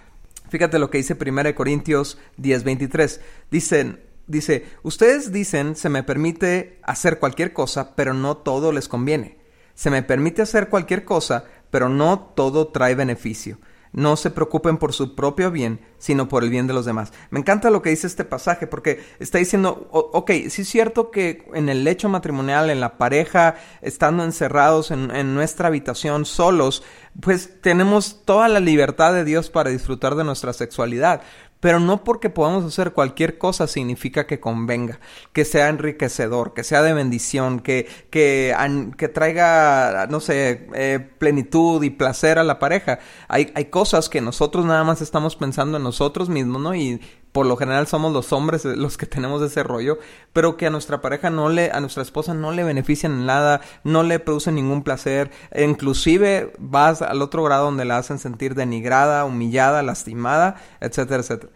Fíjate 0.49 0.79
lo 0.79 0.89
que 0.89 0.97
dice 0.97 1.15
1 1.19 1.55
Corintios 1.55 2.17
10:23. 2.37 3.21
Dicen, 3.49 4.01
Dice, 4.31 4.63
ustedes 4.81 5.33
dicen, 5.33 5.75
se 5.75 5.89
me 5.89 6.03
permite 6.03 6.79
hacer 6.83 7.19
cualquier 7.19 7.51
cosa, 7.51 7.97
pero 7.97 8.13
no 8.13 8.37
todo 8.37 8.71
les 8.71 8.87
conviene. 8.87 9.37
Se 9.75 9.89
me 9.89 10.03
permite 10.03 10.41
hacer 10.41 10.69
cualquier 10.69 11.03
cosa, 11.03 11.43
pero 11.69 11.89
no 11.89 12.17
todo 12.33 12.69
trae 12.69 12.95
beneficio. 12.95 13.59
No 13.91 14.15
se 14.15 14.31
preocupen 14.31 14.77
por 14.77 14.93
su 14.93 15.15
propio 15.15 15.51
bien, 15.51 15.81
sino 15.97 16.29
por 16.29 16.45
el 16.45 16.49
bien 16.49 16.65
de 16.65 16.73
los 16.73 16.85
demás. 16.85 17.11
Me 17.29 17.41
encanta 17.41 17.69
lo 17.69 17.81
que 17.81 17.89
dice 17.89 18.07
este 18.07 18.23
pasaje, 18.23 18.67
porque 18.67 19.03
está 19.19 19.37
diciendo, 19.37 19.89
ok, 19.91 20.31
sí 20.49 20.61
es 20.61 20.69
cierto 20.69 21.11
que 21.11 21.45
en 21.53 21.67
el 21.67 21.83
lecho 21.83 22.07
matrimonial, 22.07 22.69
en 22.69 22.79
la 22.79 22.97
pareja, 22.97 23.55
estando 23.81 24.23
encerrados 24.23 24.91
en, 24.91 25.13
en 25.13 25.35
nuestra 25.35 25.67
habitación 25.67 26.23
solos, 26.23 26.83
pues 27.19 27.59
tenemos 27.59 28.23
toda 28.23 28.47
la 28.47 28.61
libertad 28.61 29.13
de 29.13 29.25
Dios 29.25 29.49
para 29.49 29.71
disfrutar 29.71 30.15
de 30.15 30.23
nuestra 30.23 30.53
sexualidad. 30.53 31.21
Pero 31.61 31.79
no 31.79 32.03
porque 32.03 32.29
podamos 32.29 32.65
hacer 32.65 32.91
cualquier 32.91 33.37
cosa 33.37 33.67
significa 33.67 34.27
que 34.27 34.41
convenga, 34.41 34.99
que 35.31 35.45
sea 35.45 35.69
enriquecedor, 35.69 36.53
que 36.53 36.65
sea 36.65 36.81
de 36.81 36.93
bendición, 36.93 37.61
que, 37.61 37.87
que, 38.09 38.53
que 38.97 39.07
traiga, 39.07 40.07
no 40.09 40.19
sé, 40.19 40.67
eh, 40.73 40.99
plenitud 41.19 41.81
y 41.83 41.91
placer 41.91 42.39
a 42.39 42.43
la 42.43 42.59
pareja. 42.59 42.99
Hay, 43.29 43.51
hay 43.55 43.65
cosas 43.65 44.09
que 44.09 44.19
nosotros 44.19 44.65
nada 44.65 44.83
más 44.83 45.01
estamos 45.01 45.35
pensando 45.37 45.77
en 45.77 45.83
nosotros 45.83 46.27
mismos, 46.27 46.61
¿no? 46.61 46.75
Y 46.75 46.99
por 47.31 47.45
lo 47.45 47.55
general 47.57 47.87
somos 47.87 48.11
los 48.11 48.33
hombres 48.33 48.65
los 48.65 48.97
que 48.97 49.05
tenemos 49.05 49.41
ese 49.41 49.63
rollo, 49.63 49.99
pero 50.33 50.57
que 50.57 50.67
a 50.67 50.69
nuestra 50.69 51.01
pareja 51.01 51.29
no 51.29 51.49
le, 51.49 51.71
a 51.71 51.79
nuestra 51.79 52.03
esposa 52.03 52.33
no 52.33 52.51
le 52.51 52.63
benefician 52.63 53.13
en 53.13 53.25
nada, 53.25 53.61
no 53.83 54.03
le 54.03 54.19
producen 54.19 54.55
ningún 54.55 54.83
placer, 54.83 55.31
e 55.51 55.63
inclusive 55.63 56.53
vas 56.59 57.01
al 57.01 57.21
otro 57.21 57.43
grado 57.43 57.65
donde 57.65 57.85
la 57.85 57.97
hacen 57.97 58.19
sentir 58.19 58.55
denigrada, 58.55 59.25
humillada, 59.25 59.81
lastimada, 59.81 60.55
etcétera, 60.79 61.21
etcétera. 61.21 61.53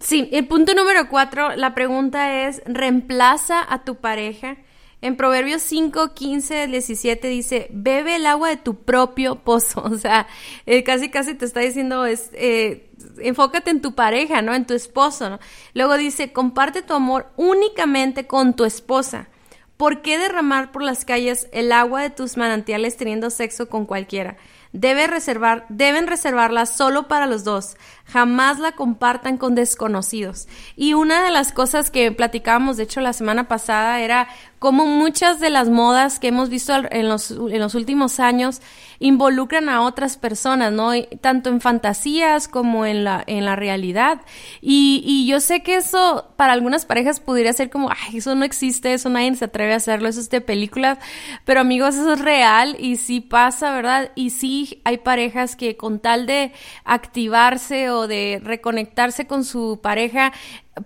Sí, 0.00 0.30
el 0.32 0.46
punto 0.46 0.74
número 0.74 1.08
cuatro, 1.10 1.54
la 1.56 1.74
pregunta 1.74 2.46
es, 2.46 2.62
¿reemplaza 2.66 3.60
a 3.68 3.84
tu 3.84 3.96
pareja? 3.96 4.56
En 5.02 5.16
Proverbios 5.16 5.62
5, 5.62 6.12
15, 6.14 6.66
17 6.66 7.28
dice, 7.28 7.68
bebe 7.70 8.16
el 8.16 8.26
agua 8.26 8.50
de 8.50 8.56
tu 8.58 8.82
propio 8.82 9.36
pozo. 9.36 9.82
O 9.90 9.96
sea, 9.96 10.26
eh, 10.66 10.84
casi 10.84 11.10
casi 11.10 11.34
te 11.34 11.44
está 11.44 11.60
diciendo, 11.60 12.06
es, 12.06 12.30
eh, 12.32 12.89
enfócate 13.20 13.70
en 13.70 13.80
tu 13.80 13.94
pareja, 13.94 14.42
¿no? 14.42 14.54
En 14.54 14.66
tu 14.66 14.74
esposo. 14.74 15.38
Luego 15.74 15.96
dice, 15.96 16.32
comparte 16.32 16.82
tu 16.82 16.94
amor 16.94 17.28
únicamente 17.36 18.26
con 18.26 18.54
tu 18.54 18.64
esposa. 18.64 19.28
¿Por 19.76 20.02
qué 20.02 20.18
derramar 20.18 20.72
por 20.72 20.82
las 20.82 21.04
calles 21.04 21.48
el 21.52 21.72
agua 21.72 22.02
de 22.02 22.10
tus 22.10 22.36
manantiales 22.36 22.96
teniendo 22.96 23.30
sexo 23.30 23.68
con 23.68 23.86
cualquiera? 23.86 24.36
Debe 24.72 25.06
reservar, 25.06 25.66
deben 25.68 26.06
reservarla 26.06 26.66
solo 26.66 27.08
para 27.08 27.26
los 27.26 27.44
dos. 27.44 27.76
Jamás 28.06 28.58
la 28.58 28.72
compartan 28.72 29.36
con 29.36 29.54
desconocidos. 29.54 30.48
Y 30.76 30.94
una 30.94 31.24
de 31.24 31.30
las 31.30 31.52
cosas 31.52 31.90
que 31.90 32.10
platicábamos, 32.12 32.76
de 32.76 32.84
hecho, 32.84 33.00
la 33.00 33.12
semana 33.12 33.46
pasada 33.46 34.00
era 34.00 34.28
como 34.58 34.84
muchas 34.84 35.40
de 35.40 35.48
las 35.48 35.70
modas 35.70 36.18
que 36.18 36.28
hemos 36.28 36.50
visto 36.50 36.74
en 36.90 37.08
los, 37.08 37.30
en 37.30 37.58
los 37.58 37.74
últimos 37.74 38.20
años 38.20 38.60
involucran 38.98 39.70
a 39.70 39.80
otras 39.80 40.18
personas, 40.18 40.70
¿no? 40.70 40.90
Tanto 41.22 41.48
en 41.48 41.62
fantasías 41.62 42.46
como 42.46 42.84
en 42.84 43.02
la, 43.04 43.24
en 43.26 43.46
la 43.46 43.56
realidad. 43.56 44.20
Y, 44.60 45.02
y 45.06 45.26
yo 45.26 45.40
sé 45.40 45.62
que 45.62 45.76
eso 45.76 46.28
para 46.36 46.52
algunas 46.52 46.84
parejas 46.84 47.20
pudiera 47.20 47.52
ser 47.54 47.70
como, 47.70 47.90
ay, 47.90 48.18
eso 48.18 48.34
no 48.34 48.44
existe, 48.44 48.92
eso 48.92 49.08
nadie 49.08 49.34
se 49.34 49.46
atreve 49.46 49.72
a 49.72 49.76
hacerlo, 49.76 50.08
eso 50.08 50.20
es 50.20 50.28
de 50.28 50.42
películas. 50.42 50.98
Pero 51.46 51.60
amigos, 51.60 51.94
eso 51.94 52.12
es 52.12 52.20
real 52.20 52.76
y 52.78 52.96
sí 52.96 53.20
pasa, 53.20 53.72
¿verdad? 53.72 54.10
Y 54.14 54.30
sí 54.30 54.59
hay 54.84 54.98
parejas 54.98 55.56
que 55.56 55.76
con 55.76 56.00
tal 56.00 56.26
de 56.26 56.52
activarse 56.84 57.90
o 57.90 58.06
de 58.06 58.40
reconectarse 58.42 59.26
con 59.26 59.44
su 59.44 59.80
pareja, 59.82 60.32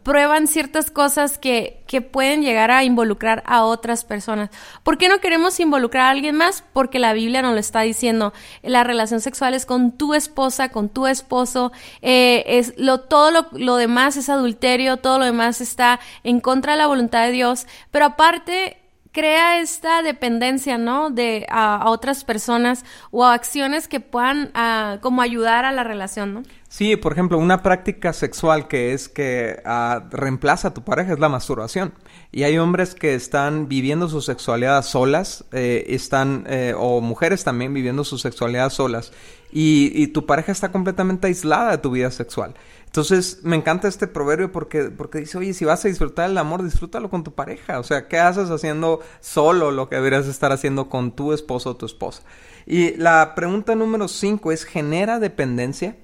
prueban 0.03 0.47
ciertas 0.47 0.91
cosas 0.91 1.39
que, 1.39 1.83
que, 1.87 2.01
pueden 2.01 2.43
llegar 2.43 2.71
a 2.71 2.85
involucrar 2.85 3.43
a 3.47 3.65
otras 3.65 4.05
personas. 4.05 4.51
¿Por 4.83 4.99
qué 4.99 5.09
no 5.09 5.21
queremos 5.21 5.61
involucrar 5.61 6.07
a 6.07 6.11
alguien 6.11 6.37
más? 6.37 6.65
Porque 6.73 6.99
la 6.99 7.13
Biblia 7.13 7.43
nos 7.43 7.53
lo 7.53 7.61
está 7.61 7.83
diciendo. 7.83 8.33
La 8.63 8.83
relación 8.83 9.21
sexual 9.21 9.55
es 9.55 9.67
con 9.67 9.93
tu 9.93 10.15
esposa, 10.15 10.71
con 10.71 10.89
tu 10.89 11.07
esposo. 11.07 11.73
Eh, 12.03 12.45
es 12.47 12.75
lo, 12.77 13.01
todo 13.01 13.31
lo, 13.31 13.47
lo 13.53 13.77
demás 13.77 14.17
es 14.17 14.29
adulterio, 14.29 14.97
todo 14.97 15.19
lo 15.19 15.27
demás 15.27 15.61
está 15.61 16.01
en 16.25 16.41
contra 16.41 16.73
de 16.73 16.79
la 16.79 16.87
voluntad 16.87 17.27
de 17.27 17.33
Dios. 17.33 17.67
Pero 17.91 18.07
aparte, 18.07 18.79
crea 19.15 19.61
esta 19.61 20.03
dependencia, 20.03 20.77
¿no? 20.77 21.09
De 21.09 21.47
a, 21.49 21.89
otras 21.89 22.25
personas 22.25 22.85
o 23.13 23.25
a 23.25 23.33
acciones 23.33 23.89
que 23.89 24.01
puedan 24.01 24.51
ah, 24.55 24.99
como 25.01 25.23
ayudar 25.23 25.65
a 25.65 25.73
la 25.73 25.85
relación, 25.85 26.35
¿no? 26.35 26.43
Sí, 26.69 26.97
por 26.97 27.13
ejemplo, 27.13 27.39
una 27.39 27.63
práctica 27.63 28.13
sexual 28.13 28.67
que 28.67 28.93
es 28.93 29.09
que 29.09 29.63
uh, 29.65 30.09
reemplaza 30.11 30.69
a 30.69 30.75
tu 30.75 30.83
pareja 30.83 31.13
es 31.13 31.21
la 31.21 31.29
masturbación. 31.29 31.95
Y 32.33 32.43
hay 32.43 32.59
hombres 32.59 32.97
que 32.97 33.15
están 33.15 33.69
viviendo 33.69 34.09
su 34.09 34.21
sexualidad 34.21 34.83
solas, 34.83 35.45
eh, 35.53 35.85
están, 35.91 36.45
eh, 36.49 36.75
o 36.77 37.01
mujeres 37.01 37.45
también 37.45 37.73
viviendo 37.73 38.03
su 38.03 38.19
sexualidad 38.19 38.71
solas, 38.71 39.13
y, 39.53 39.93
y 39.95 40.09
tu 40.09 40.27
pareja 40.27 40.51
está 40.51 40.73
completamente 40.73 41.29
aislada 41.29 41.71
de 41.71 41.79
tu 41.79 41.93
vida 41.93 42.11
sexual. 42.11 42.55
Entonces, 42.95 43.41
me 43.43 43.57
encanta 43.57 43.89
este 43.89 44.07
proverbio 44.07 44.53
porque, 44.53 44.85
porque 44.85 45.19
dice, 45.19 45.37
oye, 45.37 45.53
si 45.53 45.65
vas 45.65 45.85
a 45.85 45.89
disfrutar 45.89 46.31
el 46.31 46.39
amor, 46.39 46.63
disfrútalo 46.63 47.11
con 47.11 47.25
tu 47.25 47.35
pareja. 47.35 47.81
O 47.81 47.83
sea, 47.83 48.07
¿qué 48.07 48.21
haces 48.21 48.51
haciendo 48.51 49.01
solo 49.19 49.73
lo 49.73 49.89
que 49.89 49.97
deberías 49.97 50.29
estar 50.29 50.53
haciendo 50.53 50.89
con 50.89 51.11
tu 51.11 51.33
esposo 51.33 51.71
o 51.71 51.77
tu 51.77 51.87
esposa? 51.87 52.23
Y 52.67 52.95
la 52.97 53.35
pregunta 53.35 53.75
número 53.75 54.07
cinco 54.07 54.53
es, 54.53 54.65
¿genera 54.65 55.19
dependencia? 55.19 55.97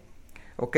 ¿Ok? 0.57 0.77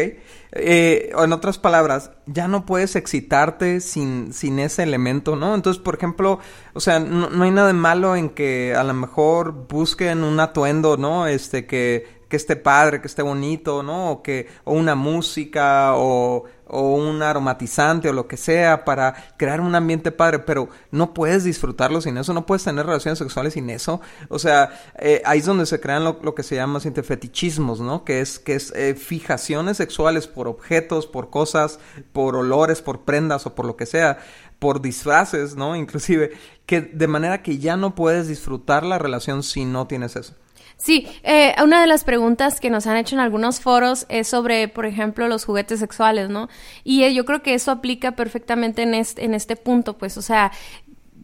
Eh, 0.53 1.13
en 1.17 1.33
otras 1.33 1.57
palabras, 1.57 2.11
ya 2.27 2.47
no 2.47 2.67
puedes 2.67 2.95
excitarte 2.95 3.81
sin, 3.81 4.35
sin 4.35 4.59
ese 4.59 4.83
elemento, 4.83 5.35
¿no? 5.35 5.55
Entonces, 5.55 5.83
por 5.83 5.95
ejemplo, 5.95 6.41
o 6.75 6.81
sea, 6.81 7.01
no, 7.01 7.31
no 7.31 7.45
hay 7.45 7.53
nada 7.53 7.73
malo 7.73 8.17
en 8.17 8.29
que 8.29 8.75
a 8.77 8.85
lo 8.85 8.93
mejor 8.93 9.67
busquen 9.67 10.25
un 10.25 10.41
atuendo, 10.41 10.99
¿no? 10.99 11.27
Este, 11.27 11.65
que 11.65 12.21
que 12.33 12.37
esté 12.37 12.57
padre, 12.57 13.03
que 13.03 13.09
esté 13.09 13.21
bonito, 13.21 13.83
¿no? 13.83 14.11
O 14.11 14.23
que, 14.23 14.49
o 14.65 14.73
una 14.73 14.95
música, 14.95 15.93
o, 15.97 16.45
o 16.67 16.95
un 16.95 17.21
aromatizante, 17.21 18.09
o 18.09 18.15
lo 18.15 18.27
que 18.27 18.39
sea, 18.39 18.87
para 18.87 19.35
crear 19.37 19.61
un 19.61 19.75
ambiente 19.75 20.13
padre, 20.13 20.39
pero 20.39 20.71
no 20.91 21.13
puedes 21.13 21.45
disfrutarlo 21.45 22.01
sin 22.01 22.17
eso, 22.17 22.33
no 22.33 22.47
puedes 22.47 22.65
tener 22.65 22.87
relaciones 22.87 23.19
sexuales 23.19 23.53
sin 23.53 23.69
eso. 23.69 24.01
O 24.31 24.39
sea, 24.39 24.71
eh, 24.99 25.21
ahí 25.27 25.41
es 25.41 25.45
donde 25.45 25.67
se 25.67 25.79
crean 25.79 26.05
lo, 26.05 26.35
que 26.35 26.43
se 26.43 26.55
llama 26.55 26.81
fetichismos, 26.81 27.81
¿no? 27.81 28.03
Que 28.03 28.23
es, 28.23 28.39
que 28.39 28.55
es 28.55 28.73
eh, 28.75 28.95
fijaciones 28.95 29.77
sexuales 29.77 30.27
por 30.27 30.49
objetos, 30.49 31.07
por 31.07 31.29
cosas, 31.29 31.81
por 32.15 32.35
olores, 32.35 32.81
por 32.81 33.03
prendas 33.03 33.45
o 33.45 33.55
por 33.55 33.67
lo 33.67 33.77
que 33.77 33.85
sea 33.85 34.21
por 34.59 34.81
disfraces, 34.81 35.55
¿no? 35.55 35.77
Inclusive, 35.85 36.31
que 36.65 36.81
de 36.81 37.09
manera 37.09 37.43
que 37.43 37.59
ya 37.59 37.77
no 37.77 37.95
puedes 37.95 38.27
disfrutar 38.27 38.85
la 38.85 38.99
relación 38.99 39.43
si 39.43 39.67
no 39.67 39.87
tienes 39.87 40.17
eso. 40.17 40.35
Sí, 40.83 41.07
eh, 41.23 41.55
una 41.63 41.81
de 41.81 41.87
las 41.87 42.03
preguntas 42.03 42.59
que 42.59 42.69
nos 42.69 42.89
han 42.89 42.97
hecho 42.97 43.15
en 43.15 43.21
algunos 43.21 43.61
foros 43.61 44.05
es 44.09 44.27
sobre, 44.27 44.67
por 44.67 44.85
ejemplo, 44.85 45.29
los 45.29 45.45
juguetes 45.45 45.79
sexuales, 45.79 46.29
¿no? 46.29 46.49
Y 46.83 47.05
eh, 47.05 47.15
yo 47.15 47.25
creo 47.25 47.41
que 47.41 47.55
eso 47.55 47.71
aplica 47.71 48.17
perfectamente 48.17 48.83
en 48.83 48.95
este, 48.95 49.25
en 49.25 49.33
este 49.35 49.55
punto, 49.55 49.97
pues, 49.97 50.19
o 50.19 50.23
sea, 50.23 50.51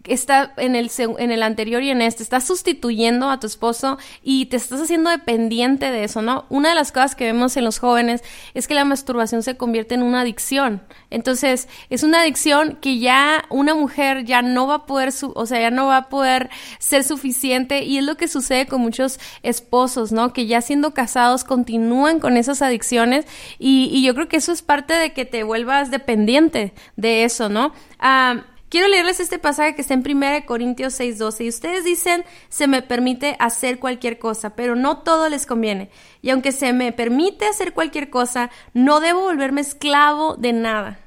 está 0.08 0.52
en 0.56 0.74
el, 0.74 0.90
en 0.98 1.30
el 1.30 1.42
anterior 1.42 1.82
y 1.82 1.90
en 1.90 2.02
este, 2.02 2.22
estás 2.22 2.44
sustituyendo 2.44 3.30
a 3.30 3.40
tu 3.40 3.46
esposo 3.46 3.98
y 4.22 4.46
te 4.46 4.56
estás 4.56 4.80
haciendo 4.80 5.10
dependiente 5.10 5.90
de 5.90 6.04
eso, 6.04 6.22
¿no? 6.22 6.46
Una 6.48 6.70
de 6.70 6.74
las 6.74 6.92
cosas 6.92 7.14
que 7.14 7.24
vemos 7.24 7.56
en 7.56 7.64
los 7.64 7.78
jóvenes 7.78 8.22
es 8.54 8.68
que 8.68 8.74
la 8.74 8.84
masturbación 8.84 9.42
se 9.42 9.56
convierte 9.56 9.94
en 9.94 10.02
una 10.02 10.22
adicción. 10.22 10.82
Entonces, 11.10 11.68
es 11.90 12.02
una 12.02 12.22
adicción 12.22 12.78
que 12.80 12.98
ya 12.98 13.44
una 13.50 13.74
mujer 13.74 14.24
ya 14.24 14.42
no 14.42 14.66
va 14.66 14.74
a 14.74 14.86
poder, 14.86 15.10
o 15.34 15.46
sea, 15.46 15.60
ya 15.60 15.70
no 15.70 15.86
va 15.86 15.96
a 15.96 16.08
poder 16.08 16.50
ser 16.78 17.04
suficiente 17.04 17.84
y 17.84 17.98
es 17.98 18.04
lo 18.04 18.16
que 18.16 18.28
sucede 18.28 18.66
con 18.66 18.80
muchos 18.80 19.18
esposos, 19.42 20.12
¿no? 20.12 20.32
Que 20.32 20.46
ya 20.46 20.60
siendo 20.60 20.94
casados 20.94 21.44
continúan 21.44 22.20
con 22.20 22.36
esas 22.36 22.62
adicciones 22.62 23.26
y, 23.58 23.90
y 23.92 24.02
yo 24.02 24.14
creo 24.14 24.28
que 24.28 24.36
eso 24.36 24.52
es 24.52 24.62
parte 24.62 24.94
de 24.94 25.12
que 25.12 25.24
te 25.24 25.42
vuelvas 25.42 25.90
dependiente 25.90 26.72
de 26.96 27.24
eso, 27.24 27.48
¿no? 27.48 27.72
Ah, 27.98 28.44
Quiero 28.68 28.86
leerles 28.86 29.18
este 29.18 29.38
pasaje 29.38 29.74
que 29.74 29.80
está 29.80 29.94
en 29.94 30.02
1 30.02 30.44
Corintios 30.44 30.92
6:12 31.00 31.44
y 31.44 31.48
ustedes 31.48 31.84
dicen, 31.84 32.24
se 32.50 32.66
me 32.66 32.82
permite 32.82 33.34
hacer 33.38 33.78
cualquier 33.78 34.18
cosa, 34.18 34.54
pero 34.56 34.76
no 34.76 34.98
todo 34.98 35.30
les 35.30 35.46
conviene. 35.46 35.90
Y 36.20 36.28
aunque 36.30 36.52
se 36.52 36.74
me 36.74 36.92
permite 36.92 37.46
hacer 37.46 37.72
cualquier 37.72 38.10
cosa, 38.10 38.50
no 38.74 39.00
debo 39.00 39.20
volverme 39.20 39.62
esclavo 39.62 40.36
de 40.36 40.52
nada. 40.52 41.00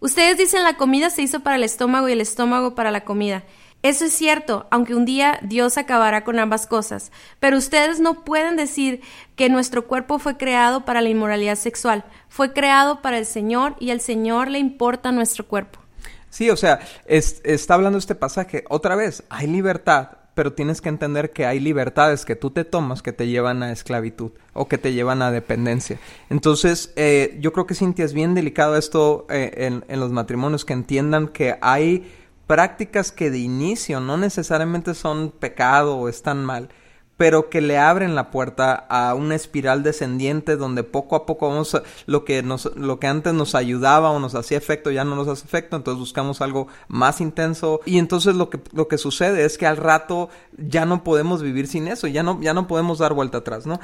Ustedes 0.00 0.36
dicen 0.36 0.64
la 0.64 0.76
comida 0.76 1.08
se 1.10 1.22
hizo 1.22 1.40
para 1.40 1.56
el 1.56 1.62
estómago 1.62 2.08
y 2.08 2.12
el 2.12 2.20
estómago 2.20 2.74
para 2.74 2.90
la 2.90 3.04
comida. 3.04 3.44
Eso 3.82 4.04
es 4.06 4.12
cierto, 4.12 4.66
aunque 4.72 4.96
un 4.96 5.04
día 5.04 5.38
Dios 5.42 5.78
acabará 5.78 6.24
con 6.24 6.40
ambas 6.40 6.66
cosas. 6.66 7.12
Pero 7.38 7.56
ustedes 7.56 8.00
no 8.00 8.24
pueden 8.24 8.56
decir 8.56 9.00
que 9.36 9.48
nuestro 9.48 9.86
cuerpo 9.86 10.18
fue 10.18 10.36
creado 10.36 10.84
para 10.84 11.02
la 11.02 11.08
inmoralidad 11.08 11.54
sexual. 11.54 12.04
Fue 12.28 12.52
creado 12.52 13.00
para 13.00 13.18
el 13.18 13.26
Señor 13.26 13.76
y 13.78 13.90
al 13.90 14.00
Señor 14.00 14.50
le 14.50 14.58
importa 14.58 15.12
nuestro 15.12 15.46
cuerpo. 15.46 15.85
Sí, 16.30 16.50
o 16.50 16.56
sea, 16.56 16.80
está 17.06 17.74
hablando 17.74 17.98
este 17.98 18.14
pasaje. 18.14 18.64
Otra 18.68 18.96
vez, 18.96 19.24
hay 19.28 19.46
libertad, 19.46 20.10
pero 20.34 20.52
tienes 20.52 20.82
que 20.82 20.90
entender 20.90 21.30
que 21.30 21.46
hay 21.46 21.60
libertades 21.60 22.26
que 22.26 22.36
tú 22.36 22.50
te 22.50 22.64
tomas 22.64 23.02
que 23.02 23.12
te 23.12 23.26
llevan 23.26 23.62
a 23.62 23.72
esclavitud 23.72 24.32
o 24.52 24.68
que 24.68 24.76
te 24.76 24.92
llevan 24.92 25.22
a 25.22 25.30
dependencia. 25.30 25.98
Entonces, 26.28 26.92
eh, 26.96 27.38
yo 27.40 27.52
creo 27.52 27.66
que 27.66 27.74
Cintia 27.74 28.04
es 28.04 28.12
bien 28.12 28.34
delicado 28.34 28.76
esto 28.76 29.26
eh, 29.30 29.52
en, 29.56 29.84
en 29.88 30.00
los 30.00 30.12
matrimonios, 30.12 30.64
que 30.64 30.74
entiendan 30.74 31.28
que 31.28 31.56
hay 31.62 32.12
prácticas 32.46 33.12
que 33.12 33.30
de 33.30 33.38
inicio 33.38 34.00
no 34.00 34.16
necesariamente 34.16 34.94
son 34.94 35.30
pecado 35.30 35.96
o 35.96 36.08
están 36.08 36.44
mal, 36.44 36.68
pero 37.16 37.48
que 37.48 37.60
le 37.60 37.78
abren 37.78 38.14
la 38.14 38.30
puerta 38.30 38.74
a 38.74 39.14
una 39.14 39.34
espiral 39.34 39.82
descendiente 39.82 40.56
donde 40.56 40.82
poco 40.82 41.16
a 41.16 41.26
poco 41.26 41.48
vamos 41.48 41.80
lo 42.06 42.24
que 42.24 42.42
nos 42.42 42.74
lo 42.76 42.98
que 42.98 43.06
antes 43.06 43.32
nos 43.32 43.54
ayudaba 43.54 44.10
o 44.10 44.18
nos 44.18 44.34
hacía 44.34 44.58
efecto 44.58 44.90
ya 44.90 45.04
no 45.04 45.16
nos 45.16 45.28
hace 45.28 45.44
efecto, 45.44 45.76
entonces 45.76 45.98
buscamos 45.98 46.40
algo 46.40 46.68
más 46.88 47.20
intenso 47.20 47.80
y 47.86 47.98
entonces 47.98 48.34
lo 48.34 48.50
que 48.50 48.60
lo 48.72 48.88
que 48.88 48.98
sucede 48.98 49.44
es 49.44 49.56
que 49.56 49.66
al 49.66 49.76
rato 49.76 50.28
ya 50.58 50.84
no 50.84 51.04
podemos 51.04 51.42
vivir 51.42 51.66
sin 51.66 51.88
eso, 51.88 52.06
ya 52.06 52.22
no 52.22 52.40
ya 52.40 52.52
no 52.54 52.66
podemos 52.66 52.98
dar 52.98 53.14
vuelta 53.14 53.38
atrás, 53.38 53.66
¿no? 53.66 53.80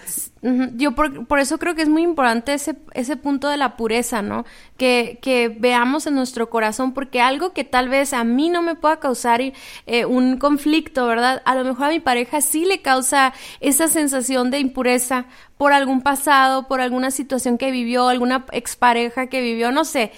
Yo 0.75 0.93
por, 0.93 1.27
por 1.27 1.39
eso 1.39 1.59
creo 1.59 1.75
que 1.75 1.83
es 1.83 1.89
muy 1.89 2.03
importante 2.03 2.55
ese 2.55 2.77
ese 2.93 3.17
punto 3.17 3.49
de 3.49 3.57
la 3.57 3.77
pureza, 3.77 4.21
¿no? 4.23 4.45
Que 4.77 5.19
que 5.23 5.49
veamos 5.49 6.07
en 6.07 6.15
nuestro 6.15 6.51
corazón 6.51 6.93
porque 6.93 7.21
algo 7.21 7.53
que 7.53 7.65
tal 7.65 7.89
vez 7.89 8.13
a 8.13 8.25
mí 8.25 8.51
no 8.51 8.63
me 8.63 8.75
pueda 8.75 8.99
causar 8.99 9.41
eh, 9.41 10.05
un 10.05 10.37
conflicto, 10.37 11.07
¿verdad? 11.07 11.43
A 11.45 11.55
lo 11.55 11.65
mejor 11.65 11.87
a 11.87 11.91
mi 11.91 12.01
pareja 12.01 12.41
sí 12.41 12.65
le 12.65 12.83
causa 12.83 13.22
esa, 13.61 13.89
sensación 13.89 14.51
de 14.51 14.59
impureza 14.59 15.27
por 15.59 15.73
algún 15.73 16.03
pasado, 16.03 16.67
por 16.69 16.81
alguna 16.81 17.11
situación 17.11 17.59
que 17.59 17.71
vivió, 17.71 18.09
alguna 18.09 18.47
expareja 18.53 19.27
que 19.27 19.41
vivió, 19.41 19.71
no 19.71 19.85
sé. 19.85 20.13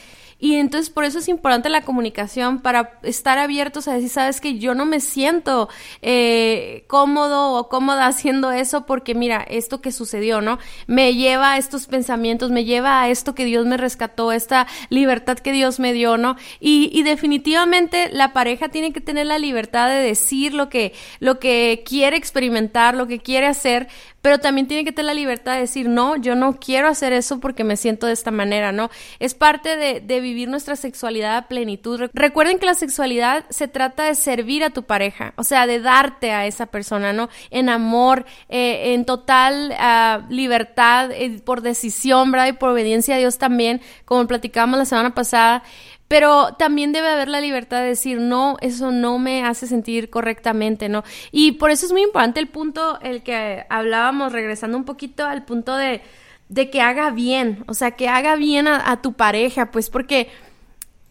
Y 0.44 0.56
entonces 0.56 0.90
por 0.90 1.04
eso 1.04 1.20
es 1.20 1.28
importante 1.28 1.70
la 1.70 1.86
comunicación 1.86 2.60
para 2.60 2.98
estar 3.02 3.38
abiertos 3.38 3.88
a 3.88 3.94
decir, 3.94 4.10
sabes 4.10 4.42
que 4.42 4.58
yo 4.58 4.74
no 4.74 4.84
me 4.84 5.00
siento 5.00 5.70
eh, 6.02 6.84
cómodo 6.86 7.54
o 7.54 7.70
cómoda 7.70 8.06
haciendo 8.06 8.52
eso 8.52 8.84
porque 8.84 9.14
mira, 9.14 9.42
esto 9.48 9.80
que 9.80 9.90
sucedió, 9.90 10.42
¿no? 10.42 10.58
Me 10.86 11.14
lleva 11.14 11.52
a 11.52 11.56
estos 11.56 11.86
pensamientos, 11.86 12.50
me 12.50 12.66
lleva 12.66 13.00
a 13.00 13.08
esto 13.08 13.34
que 13.34 13.46
Dios 13.46 13.64
me 13.64 13.78
rescató, 13.78 14.32
esta 14.32 14.66
libertad 14.90 15.38
que 15.38 15.50
Dios 15.50 15.80
me 15.80 15.94
dio, 15.94 16.18
¿no? 16.18 16.36
Y, 16.60 16.90
y 16.92 17.04
definitivamente 17.04 18.10
la 18.12 18.34
pareja 18.34 18.68
tiene 18.68 18.92
que 18.92 19.00
tener 19.00 19.24
la 19.24 19.38
libertad 19.38 19.88
de 19.88 19.94
decir 19.94 20.52
lo 20.52 20.68
que, 20.68 20.92
lo 21.20 21.38
que 21.38 21.84
quiere 21.86 22.18
experimentar, 22.18 22.94
lo 22.94 23.06
que 23.06 23.18
quiere 23.18 23.46
hacer, 23.46 23.88
pero 24.25 24.38
también 24.38 24.66
tiene 24.66 24.87
que 24.87 24.93
tener 24.93 25.09
la 25.09 25.12
libertad 25.21 25.52
de 25.52 25.61
decir, 25.61 25.87
no, 25.87 26.16
yo 26.16 26.35
no 26.35 26.59
quiero 26.59 26.88
hacer 26.88 27.12
eso 27.12 27.40
porque 27.40 27.62
me 27.62 27.76
siento 27.76 28.07
de 28.07 28.14
esta 28.14 28.31
manera, 28.31 28.73
¿no? 28.73 28.88
Es 29.19 29.35
parte 29.35 29.76
de, 29.76 30.00
de 30.00 30.21
vivir 30.21 30.49
nuestra 30.49 30.76
sexualidad 30.76 31.37
a 31.37 31.47
plenitud. 31.47 32.09
Recuerden 32.14 32.59
que 32.59 32.64
la 32.64 32.73
sexualidad 32.73 33.45
se 33.50 33.69
trata 33.69 34.04
de 34.04 34.14
servir 34.14 34.64
a 34.64 34.71
tu 34.71 34.85
pareja, 34.85 35.35
o 35.37 35.45
sea, 35.45 35.66
de 35.66 35.78
darte 35.78 36.33
a 36.33 36.47
esa 36.47 36.64
persona, 36.64 37.12
¿no? 37.12 37.28
En 37.50 37.69
amor, 37.69 38.25
eh, 38.49 38.95
en 38.95 39.04
total 39.04 39.75
ah, 39.78 40.23
libertad, 40.31 41.11
eh, 41.11 41.43
por 41.45 41.61
decisión, 41.61 42.33
¿verdad? 42.33 42.47
Y 42.47 42.52
por 42.54 42.71
obediencia 42.71 43.16
a 43.16 43.19
Dios 43.19 43.37
también, 43.37 43.83
como 44.07 44.26
platicábamos 44.26 44.78
la 44.78 44.87
semana 44.87 45.14
pasada. 45.14 45.62
Pero 46.08 46.54
también 46.58 46.92
debe 46.92 47.08
haber 47.08 47.28
la 47.28 47.40
libertad 47.40 47.80
de 47.80 47.88
decir, 47.88 48.20
no, 48.20 48.56
eso 48.61 48.92
no 48.92 49.18
me 49.18 49.44
hace 49.44 49.66
sentir 49.66 50.11
correctamente, 50.11 50.88
¿no? 50.88 51.02
Y 51.32 51.52
por 51.52 51.70
eso 51.70 51.87
es 51.87 51.92
muy 51.92 52.02
importante 52.02 52.40
el 52.40 52.49
punto, 52.49 52.99
el 53.00 53.23
que 53.23 53.64
hablábamos, 53.70 54.32
regresando 54.32 54.76
un 54.76 54.84
poquito 54.84 55.25
al 55.25 55.44
punto 55.44 55.76
de, 55.76 56.02
de 56.49 56.70
que 56.70 56.82
haga 56.82 57.11
bien, 57.11 57.64
o 57.68 57.75
sea, 57.75 57.92
que 57.92 58.08
haga 58.08 58.37
bien 58.37 58.68
a, 58.68 58.90
a 58.90 59.00
tu 59.00 59.14
pareja, 59.14 59.70
pues 59.70 59.88
porque 59.90 60.28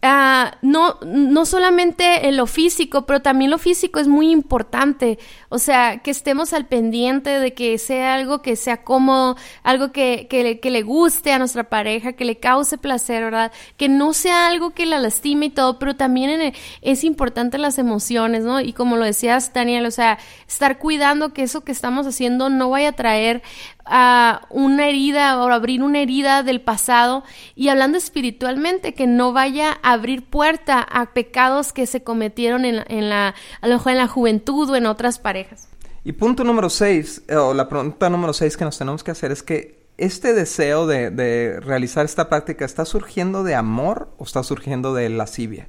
Ah, 0.06 0.58
no, 0.60 0.98
no 1.02 1.46
solamente 1.46 2.28
en 2.28 2.36
lo 2.36 2.46
físico, 2.46 3.06
pero 3.06 3.22
también 3.22 3.50
lo 3.50 3.56
físico 3.56 3.98
es 4.00 4.06
muy 4.06 4.30
importante. 4.30 5.18
O 5.48 5.58
sea, 5.58 6.00
que 6.02 6.10
estemos 6.10 6.52
al 6.52 6.66
pendiente 6.66 7.30
de 7.30 7.54
que 7.54 7.78
sea 7.78 8.12
algo 8.12 8.42
que 8.42 8.54
sea 8.56 8.84
cómodo, 8.84 9.38
algo 9.62 9.92
que, 9.92 10.26
que, 10.28 10.60
que 10.60 10.70
le 10.70 10.82
guste 10.82 11.32
a 11.32 11.38
nuestra 11.38 11.70
pareja, 11.70 12.12
que 12.12 12.26
le 12.26 12.36
cause 12.36 12.76
placer, 12.76 13.24
¿verdad? 13.24 13.50
Que 13.78 13.88
no 13.88 14.12
sea 14.12 14.46
algo 14.46 14.72
que 14.74 14.84
la 14.84 14.98
lastime 14.98 15.46
y 15.46 15.50
todo, 15.50 15.78
pero 15.78 15.96
también 15.96 16.52
es 16.82 17.02
importante 17.02 17.56
las 17.56 17.78
emociones, 17.78 18.44
¿no? 18.44 18.60
Y 18.60 18.74
como 18.74 18.96
lo 18.96 19.06
decías, 19.06 19.54
Daniel, 19.54 19.86
o 19.86 19.90
sea, 19.90 20.18
estar 20.46 20.78
cuidando 20.78 21.32
que 21.32 21.44
eso 21.44 21.64
que 21.64 21.72
estamos 21.72 22.06
haciendo 22.06 22.50
no 22.50 22.68
vaya 22.68 22.90
a 22.90 22.92
traer 22.92 23.42
a 23.84 24.46
una 24.50 24.88
herida 24.88 25.38
o 25.38 25.48
abrir 25.50 25.82
una 25.82 26.00
herida 26.00 26.42
del 26.42 26.60
pasado 26.60 27.24
y 27.54 27.68
hablando 27.68 27.98
espiritualmente 27.98 28.94
que 28.94 29.06
no 29.06 29.32
vaya 29.32 29.78
a 29.82 29.92
abrir 29.92 30.24
puerta 30.24 30.80
a 30.80 31.12
pecados 31.12 31.72
que 31.72 31.86
se 31.86 32.02
cometieron 32.02 32.64
en, 32.64 32.84
en 32.88 33.08
la 33.08 33.34
a 33.60 33.68
lo 33.68 33.74
mejor 33.74 33.92
en 33.92 33.98
la 33.98 34.08
juventud 34.08 34.70
o 34.70 34.76
en 34.76 34.86
otras 34.86 35.18
parejas. 35.18 35.68
Y 36.04 36.12
punto 36.12 36.44
número 36.44 36.68
seis, 36.70 37.22
eh, 37.28 37.36
o 37.36 37.54
la 37.54 37.68
pregunta 37.68 38.10
número 38.10 38.32
seis 38.32 38.56
que 38.56 38.64
nos 38.64 38.78
tenemos 38.78 39.02
que 39.02 39.10
hacer 39.10 39.32
es 39.32 39.42
que 39.42 39.84
este 39.96 40.34
deseo 40.34 40.86
de, 40.86 41.10
de 41.10 41.60
realizar 41.60 42.04
esta 42.04 42.28
práctica 42.28 42.64
está 42.64 42.84
surgiendo 42.84 43.44
de 43.44 43.54
amor 43.54 44.08
o 44.18 44.24
está 44.24 44.42
surgiendo 44.42 44.92
de 44.92 45.08
lascivia. 45.08 45.68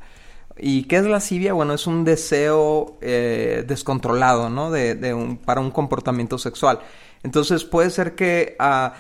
¿Y 0.58 0.84
qué 0.84 0.98
es 0.98 1.06
lascivia? 1.06 1.54
Bueno, 1.54 1.74
es 1.74 1.86
un 1.86 2.06
deseo 2.06 2.98
eh, 3.02 3.66
descontrolado, 3.68 4.50
¿no? 4.50 4.72
De, 4.72 4.96
de 4.96 5.14
un, 5.14 5.38
para 5.38 5.60
un 5.60 5.70
comportamiento 5.70 6.38
sexual. 6.38 6.80
Entonces 7.26 7.64
puede 7.64 7.90
ser 7.90 8.14
que 8.14 8.56
a, 8.60 8.94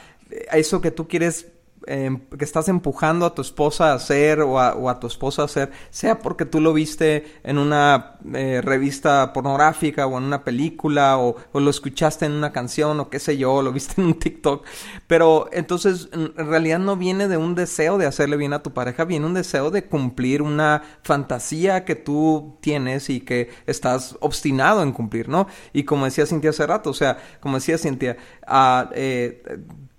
a 0.50 0.58
eso 0.58 0.82
que 0.82 0.90
tú 0.90 1.08
quieres 1.08 1.52
Em, 1.88 2.20
que 2.36 2.44
estás 2.44 2.68
empujando 2.68 3.28
a 3.28 3.36
tu 3.36 3.44
esposa 3.44 3.92
a 3.92 3.94
hacer 3.94 4.42
o 4.42 4.60
a, 4.60 5.00
tu 5.00 5.06
esposa 5.06 5.44
a 5.44 5.46
hacer, 5.46 5.72
sea 5.92 6.18
porque 6.18 6.46
tú 6.46 6.60
lo 6.60 6.74
viste 6.74 7.40
en 7.44 7.60
una 7.60 8.18
eh, 8.34 8.62
revista 8.64 9.34
pornográfica 9.34 10.08
o 10.08 10.18
en 10.18 10.24
una 10.24 10.44
película 10.44 11.20
o, 11.20 11.36
lo 11.54 11.70
escuchaste 11.70 12.26
en 12.26 12.32
una 12.32 12.52
canción 12.52 13.00
o 13.00 13.10
qué 13.10 13.20
sé 13.20 13.38
yo, 13.38 13.62
lo 13.62 13.72
viste 13.72 14.02
en 14.02 14.08
un 14.08 14.14
TikTok, 14.16 14.66
pero 15.06 15.48
entonces 15.52 16.10
en 16.12 16.34
realidad 16.36 16.80
no 16.80 16.98
viene 16.98 17.28
de 17.28 17.38
un 17.38 17.54
deseo 17.54 18.00
de 18.00 18.08
hacerle 18.08 18.38
bien 18.38 18.54
a 18.54 18.64
tu 18.64 18.74
pareja, 18.74 19.06
viene 19.06 19.28
un 19.28 19.36
deseo 19.36 19.70
de 19.70 19.86
cumplir 19.86 20.42
una 20.42 20.82
fantasía 21.04 21.86
que 21.86 21.96
tú 21.96 22.58
tienes 22.62 23.12
y 23.12 23.22
que 23.22 23.52
estás 23.68 24.18
obstinado 24.22 24.82
en 24.82 24.92
cumplir, 24.92 25.30
¿no? 25.30 25.48
Y 25.72 25.84
como 25.84 26.06
decía 26.06 26.26
Cintia 26.26 26.50
hace 26.50 26.66
rato, 26.66 26.90
o 26.90 26.96
sea, 26.96 27.18
como 27.40 27.58
decía 27.58 27.78
Cintia, 27.78 28.18
uh, 28.48 28.90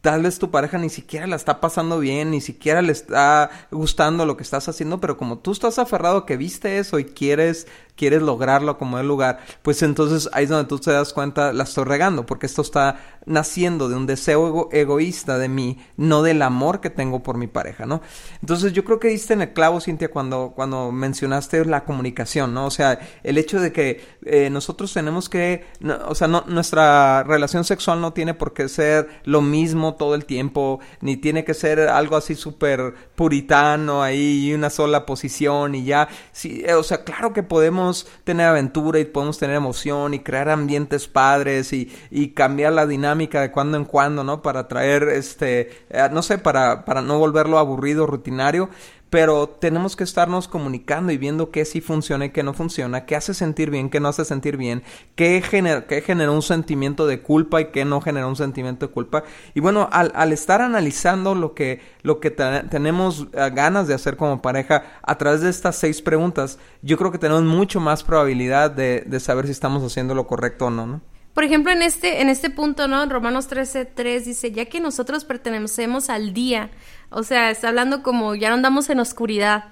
tal 0.06 0.22
vez 0.22 0.38
tu 0.38 0.52
pareja 0.52 0.78
ni 0.78 0.88
siquiera 0.88 1.26
la 1.26 1.34
está 1.34 1.60
pasando 1.60 1.98
bien, 1.98 2.30
ni 2.30 2.40
siquiera 2.40 2.80
le 2.80 2.92
está 2.92 3.50
gustando 3.72 4.24
lo 4.24 4.36
que 4.36 4.44
estás 4.44 4.68
haciendo, 4.68 5.00
pero 5.00 5.16
como 5.16 5.40
tú 5.40 5.50
estás 5.50 5.80
aferrado 5.80 6.24
que 6.24 6.36
viste 6.36 6.78
eso 6.78 7.00
y 7.00 7.06
quieres 7.06 7.66
quieres 7.96 8.22
lograrlo 8.22 8.78
como 8.78 8.98
el 8.98 9.08
lugar, 9.08 9.40
pues 9.62 9.82
entonces 9.82 10.28
ahí 10.32 10.44
es 10.44 10.50
donde 10.50 10.68
tú 10.68 10.78
te 10.78 10.92
das 10.92 11.12
cuenta, 11.12 11.52
la 11.52 11.64
estoy 11.64 11.84
regando, 11.84 12.26
porque 12.26 12.46
esto 12.46 12.62
está 12.62 13.00
naciendo 13.24 13.88
de 13.88 13.96
un 13.96 14.06
deseo 14.06 14.68
egoísta 14.70 15.38
de 15.38 15.48
mí, 15.48 15.78
no 15.96 16.22
del 16.22 16.42
amor 16.42 16.80
que 16.80 16.90
tengo 16.90 17.22
por 17.22 17.36
mi 17.36 17.48
pareja, 17.48 17.86
¿no? 17.86 18.00
Entonces 18.40 18.72
yo 18.72 18.84
creo 18.84 19.00
que 19.00 19.08
diste 19.08 19.34
en 19.34 19.42
el 19.42 19.52
clavo, 19.52 19.80
Cintia, 19.80 20.10
cuando, 20.10 20.52
cuando 20.54 20.92
mencionaste 20.92 21.64
la 21.64 21.84
comunicación, 21.84 22.54
¿no? 22.54 22.66
O 22.66 22.70
sea, 22.70 23.00
el 23.24 23.38
hecho 23.38 23.60
de 23.60 23.72
que 23.72 24.04
eh, 24.24 24.48
nosotros 24.50 24.92
tenemos 24.92 25.28
que, 25.28 25.64
o 26.06 26.14
sea, 26.14 26.28
no, 26.28 26.44
nuestra 26.46 27.24
relación 27.24 27.64
sexual 27.64 28.00
no 28.00 28.12
tiene 28.12 28.34
por 28.34 28.52
qué 28.52 28.68
ser 28.68 29.08
lo 29.24 29.42
mismo 29.42 29.94
todo 29.94 30.14
el 30.14 30.24
tiempo, 30.24 30.80
ni 31.00 31.16
tiene 31.16 31.44
que 31.44 31.54
ser 31.54 31.80
algo 31.80 32.16
así 32.16 32.34
súper 32.34 32.94
puritano 33.14 34.02
ahí 34.02 34.46
y 34.46 34.54
una 34.54 34.70
sola 34.70 35.06
posición 35.06 35.74
y 35.74 35.84
ya, 35.84 36.08
sí, 36.32 36.64
o 36.64 36.82
sea, 36.82 37.04
claro 37.04 37.32
que 37.32 37.42
podemos 37.42 37.85
tener 38.24 38.46
aventura 38.46 38.98
y 38.98 39.04
podemos 39.04 39.38
tener 39.38 39.56
emoción 39.56 40.14
y 40.14 40.20
crear 40.20 40.48
ambientes 40.48 41.08
padres 41.08 41.72
y, 41.72 41.90
y 42.10 42.28
cambiar 42.28 42.72
la 42.72 42.86
dinámica 42.86 43.40
de 43.40 43.50
cuando 43.50 43.76
en 43.76 43.84
cuando, 43.84 44.24
¿no? 44.24 44.42
Para 44.42 44.68
traer, 44.68 45.04
este, 45.04 45.86
eh, 45.90 46.08
no 46.12 46.22
sé, 46.22 46.38
para, 46.38 46.84
para 46.84 47.02
no 47.02 47.18
volverlo 47.18 47.58
aburrido, 47.58 48.06
rutinario 48.06 48.68
pero 49.10 49.48
tenemos 49.48 49.94
que 49.94 50.04
estarnos 50.04 50.48
comunicando 50.48 51.12
y 51.12 51.16
viendo 51.16 51.50
qué 51.50 51.64
sí 51.64 51.80
funciona 51.80 52.26
y 52.26 52.30
qué 52.30 52.42
no 52.42 52.54
funciona, 52.54 53.06
qué 53.06 53.14
hace 53.14 53.34
sentir 53.34 53.70
bien, 53.70 53.88
qué 53.88 54.00
no 54.00 54.08
hace 54.08 54.24
sentir 54.24 54.56
bien, 54.56 54.82
qué 55.14 55.42
genera, 55.42 55.86
qué 55.86 56.02
genera 56.02 56.32
un 56.32 56.42
sentimiento 56.42 57.06
de 57.06 57.22
culpa 57.22 57.60
y 57.60 57.66
qué 57.66 57.84
no 57.84 58.00
genera 58.00 58.26
un 58.26 58.36
sentimiento 58.36 58.86
de 58.88 58.92
culpa. 58.92 59.22
Y 59.54 59.60
bueno, 59.60 59.88
al, 59.92 60.12
al 60.14 60.32
estar 60.32 60.60
analizando 60.60 61.34
lo 61.34 61.54
que, 61.54 61.80
lo 62.02 62.18
que 62.20 62.30
tenemos 62.30 63.28
eh, 63.32 63.50
ganas 63.54 63.86
de 63.86 63.94
hacer 63.94 64.16
como 64.16 64.42
pareja 64.42 64.82
a 65.02 65.18
través 65.18 65.40
de 65.40 65.50
estas 65.50 65.76
seis 65.76 66.02
preguntas, 66.02 66.58
yo 66.82 66.96
creo 66.96 67.12
que 67.12 67.18
tenemos 67.18 67.44
mucho 67.44 67.80
más 67.80 68.02
probabilidad 68.02 68.70
de, 68.70 69.04
de 69.06 69.20
saber 69.20 69.46
si 69.46 69.52
estamos 69.52 69.84
haciendo 69.84 70.14
lo 70.14 70.26
correcto 70.26 70.66
o 70.66 70.70
no, 70.70 70.86
¿no? 70.86 71.00
Por 71.36 71.44
ejemplo, 71.44 71.70
en 71.70 71.82
este, 71.82 72.22
en 72.22 72.30
este 72.30 72.48
punto, 72.48 72.88
¿no? 72.88 73.02
En 73.02 73.10
Romanos 73.10 73.46
13, 73.46 73.84
3 73.84 74.24
dice, 74.24 74.52
ya 74.52 74.64
que 74.64 74.80
nosotros 74.80 75.26
pertenecemos 75.26 76.08
al 76.08 76.32
día, 76.32 76.70
o 77.10 77.24
sea, 77.24 77.50
está 77.50 77.68
hablando 77.68 78.02
como 78.02 78.34
ya 78.34 78.48
no 78.48 78.54
andamos 78.54 78.88
en 78.88 79.00
oscuridad, 79.00 79.64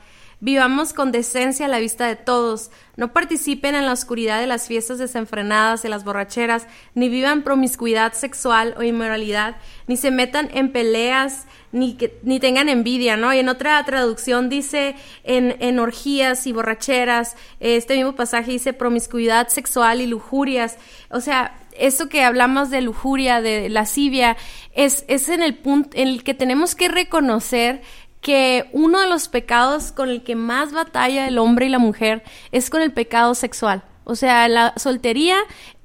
vivamos 0.44 0.92
con 0.92 1.10
decencia 1.10 1.64
a 1.64 1.70
la 1.70 1.78
vista 1.78 2.06
de 2.06 2.16
todos, 2.16 2.70
no 2.96 3.14
participen 3.14 3.74
en 3.74 3.86
la 3.86 3.94
oscuridad 3.94 4.40
de 4.40 4.46
las 4.46 4.66
fiestas 4.66 4.98
desenfrenadas, 4.98 5.82
de 5.82 5.88
las 5.88 6.04
borracheras, 6.04 6.66
ni 6.94 7.08
vivan 7.08 7.40
promiscuidad 7.40 8.12
sexual 8.12 8.74
o 8.76 8.82
inmoralidad, 8.82 9.56
ni 9.86 9.96
se 9.96 10.10
metan 10.10 10.50
en 10.52 10.70
peleas, 10.70 11.46
ni, 11.72 11.94
que, 11.94 12.18
ni 12.24 12.40
tengan 12.40 12.68
envidia, 12.68 13.16
¿no? 13.16 13.32
Y 13.32 13.38
en 13.38 13.48
otra 13.48 13.82
traducción 13.86 14.50
dice 14.50 14.96
en, 15.22 15.56
en 15.60 15.78
orgías 15.78 16.46
y 16.46 16.52
borracheras, 16.52 17.36
este 17.58 17.96
mismo 17.96 18.14
pasaje 18.14 18.50
dice 18.50 18.74
promiscuidad 18.74 19.48
sexual 19.48 20.02
y 20.02 20.06
lujurias, 20.06 20.76
o 21.08 21.22
sea, 21.22 21.58
eso 21.78 22.08
que 22.08 22.22
hablamos 22.22 22.70
de 22.70 22.82
lujuria, 22.82 23.40
de 23.40 23.68
lascivia, 23.68 24.36
es, 24.74 25.04
es 25.08 25.28
en 25.28 25.42
el 25.42 25.54
punto 25.54 25.90
en 25.94 26.08
el 26.08 26.22
que 26.22 26.34
tenemos 26.34 26.74
que 26.74 26.88
reconocer 26.88 27.82
que 28.24 28.70
uno 28.72 29.02
de 29.02 29.06
los 29.06 29.28
pecados 29.28 29.92
con 29.92 30.08
el 30.08 30.22
que 30.22 30.34
más 30.34 30.72
batalla 30.72 31.28
el 31.28 31.36
hombre 31.36 31.66
y 31.66 31.68
la 31.68 31.78
mujer 31.78 32.24
es 32.52 32.70
con 32.70 32.80
el 32.80 32.90
pecado 32.90 33.34
sexual. 33.34 33.84
O 34.04 34.16
sea, 34.16 34.48
la 34.48 34.72
soltería 34.78 35.36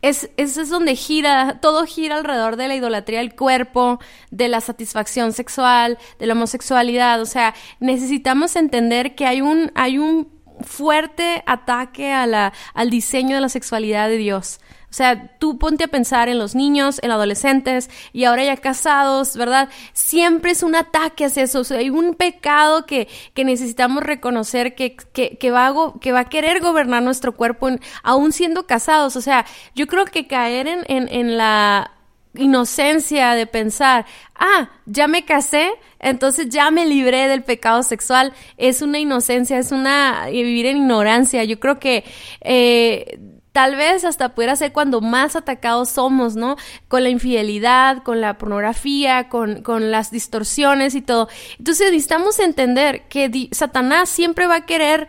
es, 0.01 0.29
es, 0.37 0.55
es, 0.55 0.69
donde 0.69 0.95
gira, 0.95 1.59
todo 1.61 1.85
gira 1.85 2.15
alrededor 2.15 2.55
de 2.55 2.69
la 2.69 2.75
idolatría 2.75 3.19
del 3.19 3.35
cuerpo, 3.35 3.99
de 4.31 4.47
la 4.47 4.61
satisfacción 4.61 5.33
sexual, 5.33 5.97
de 6.17 6.27
la 6.27 6.33
homosexualidad. 6.33 7.21
O 7.21 7.25
sea, 7.25 7.53
necesitamos 7.81 8.55
entender 8.55 9.15
que 9.15 9.25
hay 9.25 9.41
un, 9.41 9.73
hay 9.75 9.97
un 9.97 10.29
fuerte 10.61 11.43
ataque 11.45 12.13
al 12.13 12.89
diseño 12.89 13.35
de 13.35 13.41
la 13.41 13.49
sexualidad 13.49 14.07
de 14.07 14.17
Dios. 14.17 14.61
O 14.89 14.93
sea, 14.93 15.37
tú 15.37 15.59
ponte 15.59 15.83
a 15.83 15.87
pensar 15.87 16.29
en 16.29 16.39
los 16.39 16.55
niños, 16.55 16.99
en 17.03 17.11
adolescentes 17.11 17.89
y 18.11 18.23
ahora 18.23 18.43
ya 18.43 18.57
casados, 18.57 19.35
¿verdad? 19.35 19.69
Siempre 19.93 20.51
es 20.51 20.63
un 20.63 20.75
ataque 20.75 21.25
hacia 21.25 21.43
eso. 21.43 21.59
O 21.59 21.63
sea, 21.63 21.77
hay 21.77 21.89
un 21.91 22.15
pecado 22.15 22.85
que, 22.85 23.07
que 23.33 23.45
necesitamos 23.45 24.03
reconocer 24.03 24.73
que, 24.73 24.95
que, 25.13 25.37
que, 25.37 25.51
va 25.51 25.67
a, 25.67 25.73
que 26.01 26.11
va 26.11 26.21
a 26.21 26.29
querer 26.29 26.59
gobernar 26.59 27.03
nuestro 27.03 27.35
cuerpo 27.35 27.69
aún 28.03 28.31
siendo 28.31 28.65
casados. 28.65 29.15
O 29.15 29.21
sea, 29.21 29.45
yo 29.75 29.85
creo 29.87 30.05
que 30.05 30.27
caer 30.27 30.67
en, 30.67 30.83
en, 30.87 31.37
la 31.37 31.91
inocencia 32.35 33.33
de 33.33 33.45
pensar, 33.45 34.05
ah, 34.35 34.69
ya 34.85 35.07
me 35.07 35.25
casé, 35.25 35.71
entonces 35.99 36.49
ya 36.49 36.71
me 36.71 36.85
libré 36.85 37.27
del 37.27 37.43
pecado 37.43 37.83
sexual, 37.83 38.33
es 38.57 38.81
una 38.81 38.99
inocencia, 38.99 39.57
es 39.57 39.71
una 39.71 40.27
vivir 40.27 40.65
en 40.65 40.77
ignorancia. 40.77 41.43
Yo 41.43 41.59
creo 41.59 41.79
que 41.79 42.03
eh, 42.41 43.19
tal 43.51 43.75
vez 43.75 44.05
hasta 44.05 44.29
pudiera 44.29 44.55
ser 44.55 44.71
cuando 44.71 45.01
más 45.01 45.35
atacados 45.35 45.89
somos, 45.89 46.35
¿no? 46.35 46.55
Con 46.87 47.03
la 47.03 47.09
infidelidad, 47.09 48.03
con 48.03 48.21
la 48.21 48.37
pornografía, 48.37 49.29
con, 49.29 49.63
con 49.63 49.91
las 49.91 50.11
distorsiones 50.11 50.95
y 50.95 51.01
todo. 51.01 51.29
Entonces 51.57 51.91
necesitamos 51.91 52.39
entender 52.39 53.03
que 53.09 53.49
Satanás 53.51 54.09
siempre 54.09 54.47
va 54.47 54.57
a 54.57 54.65
querer 54.65 55.07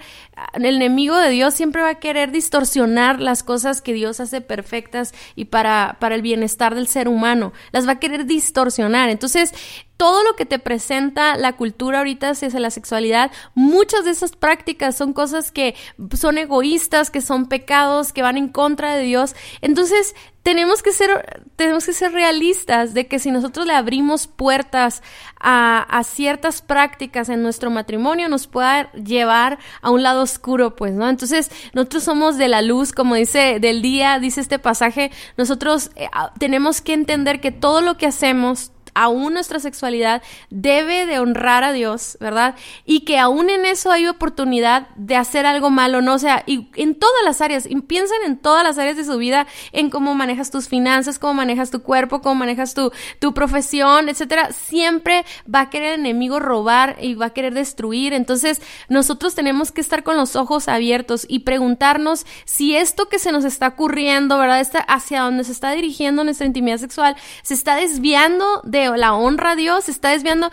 el 0.54 0.64
enemigo 0.64 1.16
de 1.16 1.30
Dios 1.30 1.54
siempre 1.54 1.82
va 1.82 1.90
a 1.90 2.00
querer 2.00 2.32
distorsionar 2.32 3.20
las 3.20 3.42
cosas 3.42 3.82
que 3.82 3.92
Dios 3.92 4.20
hace 4.20 4.40
perfectas 4.40 5.12
y 5.36 5.46
para, 5.46 5.96
para 6.00 6.14
el 6.14 6.22
bienestar 6.22 6.74
del 6.74 6.86
ser 6.86 7.08
humano. 7.08 7.52
Las 7.72 7.86
va 7.86 7.92
a 7.92 7.98
querer 7.98 8.26
distorsionar. 8.26 9.10
Entonces, 9.10 9.52
todo 9.96 10.24
lo 10.24 10.34
que 10.34 10.46
te 10.46 10.58
presenta 10.58 11.36
la 11.36 11.56
cultura 11.56 11.98
ahorita 11.98 12.30
hacia 12.30 12.48
la 12.58 12.70
sexualidad, 12.70 13.30
muchas 13.54 14.04
de 14.04 14.12
esas 14.12 14.32
prácticas 14.32 14.96
son 14.96 15.12
cosas 15.12 15.52
que 15.52 15.74
son 16.18 16.38
egoístas, 16.38 17.10
que 17.10 17.20
son 17.20 17.48
pecados, 17.48 18.12
que 18.12 18.22
van 18.22 18.38
en 18.38 18.48
contra 18.48 18.94
de 18.94 19.02
Dios. 19.02 19.34
Entonces, 19.60 20.14
tenemos 20.42 20.82
que 20.82 20.92
ser, 20.92 21.42
tenemos 21.56 21.84
que 21.84 21.92
ser 21.92 22.12
realistas 22.12 22.94
de 22.94 23.06
que 23.06 23.18
si 23.18 23.30
nosotros 23.30 23.66
le 23.66 23.74
abrimos 23.74 24.26
puertas 24.26 25.02
a, 25.38 25.82
a, 25.82 26.02
ciertas 26.02 26.62
prácticas 26.62 27.28
en 27.28 27.42
nuestro 27.42 27.70
matrimonio, 27.70 28.28
nos 28.28 28.46
pueda 28.46 28.90
llevar 28.92 29.58
a 29.82 29.90
un 29.90 30.02
lado 30.02 30.22
oscuro, 30.22 30.76
pues, 30.76 30.94
¿no? 30.94 31.08
Entonces, 31.08 31.50
nosotros 31.74 32.04
somos 32.04 32.38
de 32.38 32.48
la 32.48 32.62
luz, 32.62 32.92
como 32.92 33.16
dice 33.16 33.58
del 33.60 33.82
día, 33.82 34.18
dice 34.18 34.40
este 34.40 34.58
pasaje, 34.58 35.10
nosotros 35.36 35.90
eh, 35.96 36.08
tenemos 36.38 36.80
que 36.80 36.94
entender 36.94 37.40
que 37.40 37.52
todo 37.52 37.82
lo 37.82 37.96
que 37.96 38.06
hacemos, 38.06 38.72
aún 38.94 39.34
nuestra 39.34 39.60
sexualidad 39.60 40.22
debe 40.50 41.06
de 41.06 41.18
honrar 41.18 41.64
a 41.64 41.72
Dios, 41.72 42.16
¿verdad? 42.20 42.54
Y 42.84 43.00
que 43.00 43.18
aún 43.18 43.50
en 43.50 43.64
eso 43.64 43.90
hay 43.90 44.06
oportunidad 44.06 44.88
de 44.96 45.16
hacer 45.16 45.46
algo 45.46 45.70
malo, 45.70 46.02
¿no? 46.02 46.14
O 46.14 46.18
sea, 46.18 46.42
y 46.46 46.68
en 46.76 46.94
todas 46.94 47.24
las 47.24 47.40
áreas, 47.40 47.68
piensen 47.86 48.18
en 48.24 48.38
todas 48.38 48.64
las 48.64 48.78
áreas 48.78 48.96
de 48.96 49.04
su 49.04 49.16
vida, 49.18 49.46
en 49.72 49.90
cómo 49.90 50.14
manejas 50.14 50.50
tus 50.50 50.68
finanzas, 50.68 51.18
cómo 51.18 51.34
manejas 51.34 51.70
tu 51.70 51.82
cuerpo, 51.82 52.20
cómo 52.22 52.36
manejas 52.36 52.74
tu, 52.74 52.92
tu 53.18 53.34
profesión, 53.34 54.08
etcétera. 54.08 54.52
Siempre 54.52 55.24
va 55.52 55.60
a 55.60 55.70
querer 55.70 55.94
el 55.94 56.00
enemigo 56.00 56.40
robar 56.40 56.96
y 57.00 57.14
va 57.14 57.26
a 57.26 57.30
querer 57.30 57.54
destruir. 57.54 58.12
Entonces, 58.12 58.60
nosotros 58.88 59.34
tenemos 59.34 59.72
que 59.72 59.80
estar 59.80 60.02
con 60.02 60.16
los 60.16 60.36
ojos 60.36 60.68
abiertos 60.68 61.26
y 61.28 61.40
preguntarnos 61.40 62.26
si 62.44 62.76
esto 62.76 63.08
que 63.08 63.18
se 63.18 63.32
nos 63.32 63.44
está 63.44 63.68
ocurriendo, 63.68 64.38
¿verdad? 64.38 64.60
Está 64.60 64.80
hacia 64.80 65.22
donde 65.22 65.44
se 65.44 65.52
está 65.52 65.72
dirigiendo 65.72 66.24
nuestra 66.24 66.46
intimidad 66.46 66.78
sexual, 66.78 67.16
se 67.42 67.54
está 67.54 67.76
desviando 67.76 68.62
de 68.64 68.79
la 68.96 69.14
honra 69.14 69.52
a 69.52 69.56
Dios, 69.56 69.84
se 69.84 69.90
está 69.90 70.10
desviando. 70.10 70.50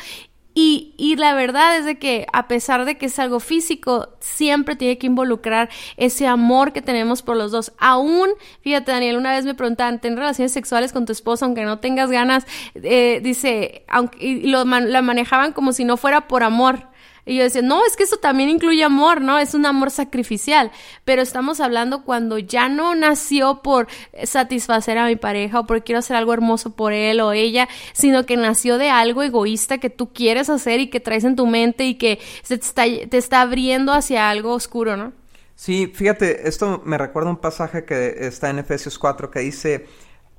Y, 0.59 0.95
y, 0.97 1.17
la 1.17 1.35
verdad 1.35 1.77
es 1.77 1.85
de 1.85 1.99
que 1.99 2.25
a 2.33 2.47
pesar 2.47 2.85
de 2.85 2.97
que 2.97 3.05
es 3.05 3.19
algo 3.19 3.39
físico, 3.39 4.09
siempre 4.19 4.75
tiene 4.75 4.97
que 4.97 5.05
involucrar 5.05 5.69
ese 5.97 6.25
amor 6.25 6.73
que 6.73 6.81
tenemos 6.81 7.21
por 7.21 7.37
los 7.37 7.51
dos. 7.51 7.73
Aún, 7.77 8.29
fíjate 8.61 8.91
Daniel, 8.91 9.17
una 9.17 9.33
vez 9.33 9.45
me 9.45 9.53
preguntaban, 9.53 10.01
¿ten 10.01 10.17
relaciones 10.17 10.51
sexuales 10.51 10.93
con 10.93 11.05
tu 11.05 11.11
esposa 11.11 11.45
aunque 11.45 11.63
no 11.63 11.77
tengas 11.77 12.09
ganas? 12.09 12.47
Eh, 12.73 13.19
dice, 13.21 13.85
aunque, 13.87 14.17
y 14.25 14.47
lo, 14.47 14.65
la 14.65 15.01
manejaban 15.03 15.53
como 15.53 15.73
si 15.73 15.85
no 15.85 15.95
fuera 15.95 16.27
por 16.27 16.41
amor. 16.41 16.87
Y 17.27 17.35
yo 17.35 17.43
decía, 17.43 17.61
no, 17.61 17.85
es 17.85 17.97
que 17.97 18.03
eso 18.03 18.17
también 18.17 18.49
incluye 18.49 18.81
amor, 18.85 19.19
¿no? 19.19 19.37
Es 19.37 19.53
un 19.53 19.65
amor 19.65 19.91
sacrificial. 19.91 20.71
Pero 21.03 21.21
estamos 21.21 21.59
hablando 21.59 22.03
cuando 22.03 22.39
ya 22.39 22.69
no 22.69 22.95
nació 22.95 23.61
por 23.61 23.87
satisfacer 24.23 24.97
a 24.97 25.05
mi 25.05 25.17
pareja 25.17 25.59
o 25.59 25.67
porque 25.67 25.83
quiero 25.83 25.99
hacer 25.99 26.15
algo 26.15 26.33
hermoso 26.33 26.71
por 26.71 26.93
él 26.93 27.19
o 27.19 27.33
ella, 27.33 27.67
sino 27.91 28.25
que 28.25 28.37
nació 28.37 28.77
de 28.77 28.89
algo 28.89 29.23
egoísta 29.23 29.77
que 29.77 29.89
tú 29.89 30.13
quieres 30.13 30.49
hacer 30.49 30.79
y 30.79 30.89
que 30.89 31.01
traes 31.01 31.25
en 31.25 31.35
tu 31.35 31.47
mente 31.47 31.85
y 31.85 31.95
que 31.95 32.19
te 32.47 32.55
está, 32.55 32.83
te 32.85 33.17
está 33.17 33.41
abriendo 33.41 33.91
hacia 33.91 34.29
algo 34.29 34.53
oscuro, 34.53 34.95
¿no? 34.95 35.11
Sí, 35.55 35.91
fíjate, 35.93 36.47
esto 36.47 36.81
me 36.85 36.97
recuerda 36.97 37.29
un 37.29 37.37
pasaje 37.37 37.83
que 37.83 38.15
está 38.25 38.49
en 38.49 38.59
Efesios 38.59 38.97
4 38.97 39.31
que 39.31 39.39
dice, 39.39 39.87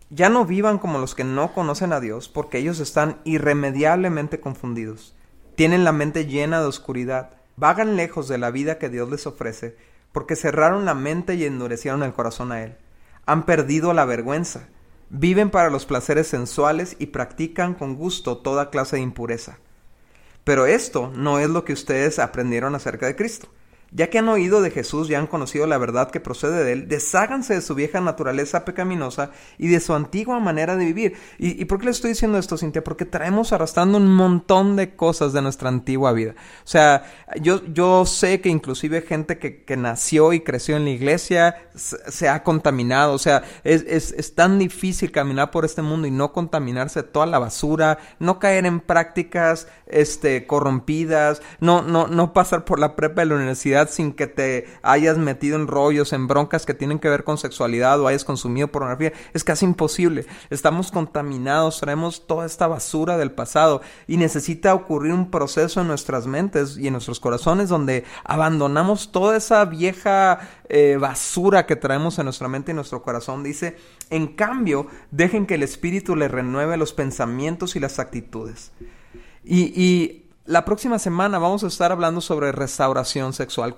ya 0.08 0.30
no 0.30 0.46
vivan 0.46 0.78
como 0.78 0.98
los 0.98 1.14
que 1.14 1.24
no 1.24 1.52
conocen 1.52 1.92
a 1.92 2.00
Dios, 2.00 2.30
porque 2.30 2.56
ellos 2.56 2.80
están 2.80 3.18
irremediablemente 3.24 4.40
confundidos 4.40 5.17
tienen 5.58 5.82
la 5.82 5.90
mente 5.90 6.26
llena 6.26 6.60
de 6.60 6.68
oscuridad, 6.68 7.30
vagan 7.56 7.96
lejos 7.96 8.28
de 8.28 8.38
la 8.38 8.52
vida 8.52 8.78
que 8.78 8.88
Dios 8.88 9.10
les 9.10 9.26
ofrece, 9.26 9.76
porque 10.12 10.36
cerraron 10.36 10.84
la 10.84 10.94
mente 10.94 11.34
y 11.34 11.44
endurecieron 11.44 12.04
el 12.04 12.12
corazón 12.12 12.52
a 12.52 12.62
Él. 12.62 12.76
Han 13.26 13.44
perdido 13.44 13.92
la 13.92 14.04
vergüenza, 14.04 14.68
viven 15.10 15.50
para 15.50 15.68
los 15.68 15.84
placeres 15.84 16.28
sensuales 16.28 16.94
y 17.00 17.06
practican 17.06 17.74
con 17.74 17.96
gusto 17.96 18.38
toda 18.38 18.70
clase 18.70 18.94
de 18.94 19.02
impureza. 19.02 19.58
Pero 20.44 20.64
esto 20.66 21.10
no 21.16 21.40
es 21.40 21.50
lo 21.50 21.64
que 21.64 21.72
ustedes 21.72 22.20
aprendieron 22.20 22.76
acerca 22.76 23.06
de 23.06 23.16
Cristo. 23.16 23.48
Ya 23.90 24.10
que 24.10 24.18
han 24.18 24.28
oído 24.28 24.60
de 24.60 24.70
Jesús 24.70 25.08
y 25.08 25.14
han 25.14 25.26
conocido 25.26 25.66
la 25.66 25.78
verdad 25.78 26.10
que 26.10 26.20
procede 26.20 26.62
de 26.62 26.72
él, 26.72 26.88
desháganse 26.88 27.54
de 27.54 27.62
su 27.62 27.74
vieja 27.74 28.02
naturaleza 28.02 28.66
pecaminosa 28.66 29.30
y 29.56 29.68
de 29.68 29.80
su 29.80 29.94
antigua 29.94 30.38
manera 30.40 30.76
de 30.76 30.84
vivir. 30.84 31.16
¿Y, 31.38 31.64
por 31.64 31.78
qué 31.78 31.86
le 31.86 31.92
estoy 31.92 32.10
diciendo 32.10 32.36
esto, 32.36 32.58
Cintia? 32.58 32.84
Porque 32.84 33.06
traemos 33.06 33.52
arrastrando 33.52 33.96
un 33.96 34.14
montón 34.14 34.76
de 34.76 34.94
cosas 34.94 35.32
de 35.32 35.40
nuestra 35.40 35.70
antigua 35.70 36.12
vida. 36.12 36.34
O 36.64 36.68
sea, 36.68 37.04
yo, 37.40 37.64
yo 37.72 38.04
sé 38.04 38.42
que 38.42 38.50
inclusive 38.50 39.00
gente 39.00 39.38
que, 39.38 39.64
que 39.64 39.76
nació 39.78 40.34
y 40.34 40.40
creció 40.40 40.76
en 40.76 40.84
la 40.84 40.90
iglesia 40.90 41.56
se, 41.74 42.28
ha 42.28 42.42
contaminado. 42.42 43.14
O 43.14 43.18
sea, 43.18 43.42
es, 43.64 43.84
es, 43.88 44.12
es 44.12 44.34
tan 44.34 44.58
difícil 44.58 45.10
caminar 45.12 45.50
por 45.50 45.64
este 45.64 45.80
mundo 45.80 46.06
y 46.06 46.10
no 46.10 46.32
contaminarse 46.32 47.02
toda 47.02 47.24
la 47.24 47.38
basura, 47.38 47.98
no 48.18 48.38
caer 48.38 48.66
en 48.66 48.80
prácticas 48.80 49.68
este, 49.86 50.46
corrompidas, 50.46 51.40
no, 51.60 51.80
no, 51.82 52.06
no 52.06 52.32
pasar 52.32 52.64
por 52.64 52.78
la 52.78 52.94
prepa 52.94 53.22
de 53.22 53.26
la 53.26 53.36
universidad 53.36 53.77
sin 53.86 54.12
que 54.12 54.26
te 54.26 54.66
hayas 54.82 55.16
metido 55.18 55.56
en 55.56 55.68
rollos, 55.68 56.12
en 56.12 56.26
broncas 56.26 56.66
que 56.66 56.74
tienen 56.74 56.98
que 56.98 57.08
ver 57.08 57.22
con 57.22 57.38
sexualidad 57.38 58.00
o 58.00 58.08
hayas 58.08 58.24
consumido 58.24 58.68
pornografía. 58.68 59.12
Es 59.32 59.44
casi 59.44 59.64
imposible. 59.64 60.26
Estamos 60.50 60.90
contaminados, 60.90 61.78
traemos 61.78 62.26
toda 62.26 62.46
esta 62.46 62.66
basura 62.66 63.16
del 63.16 63.30
pasado 63.30 63.80
y 64.06 64.16
necesita 64.16 64.74
ocurrir 64.74 65.12
un 65.12 65.30
proceso 65.30 65.80
en 65.80 65.86
nuestras 65.86 66.26
mentes 66.26 66.76
y 66.76 66.88
en 66.88 66.94
nuestros 66.94 67.20
corazones 67.20 67.68
donde 67.68 68.04
abandonamos 68.24 69.12
toda 69.12 69.36
esa 69.36 69.64
vieja 69.64 70.40
eh, 70.68 70.96
basura 71.00 71.66
que 71.66 71.76
traemos 71.76 72.18
en 72.18 72.24
nuestra 72.24 72.48
mente 72.48 72.72
y 72.72 72.74
nuestro 72.74 73.02
corazón. 73.02 73.44
Dice, 73.44 73.76
en 74.10 74.26
cambio, 74.28 74.86
dejen 75.10 75.46
que 75.46 75.54
el 75.54 75.62
Espíritu 75.62 76.16
le 76.16 76.28
renueve 76.28 76.76
los 76.76 76.92
pensamientos 76.92 77.76
y 77.76 77.80
las 77.80 77.98
actitudes. 77.98 78.72
Y 79.44 80.17
la 80.48 80.64
próxima 80.64 80.98
semana 80.98 81.38
vamos 81.38 81.62
a 81.62 81.66
estar 81.66 81.92
hablando 81.92 82.22
sobre 82.22 82.52
restauración 82.52 83.34
sexual. 83.34 83.76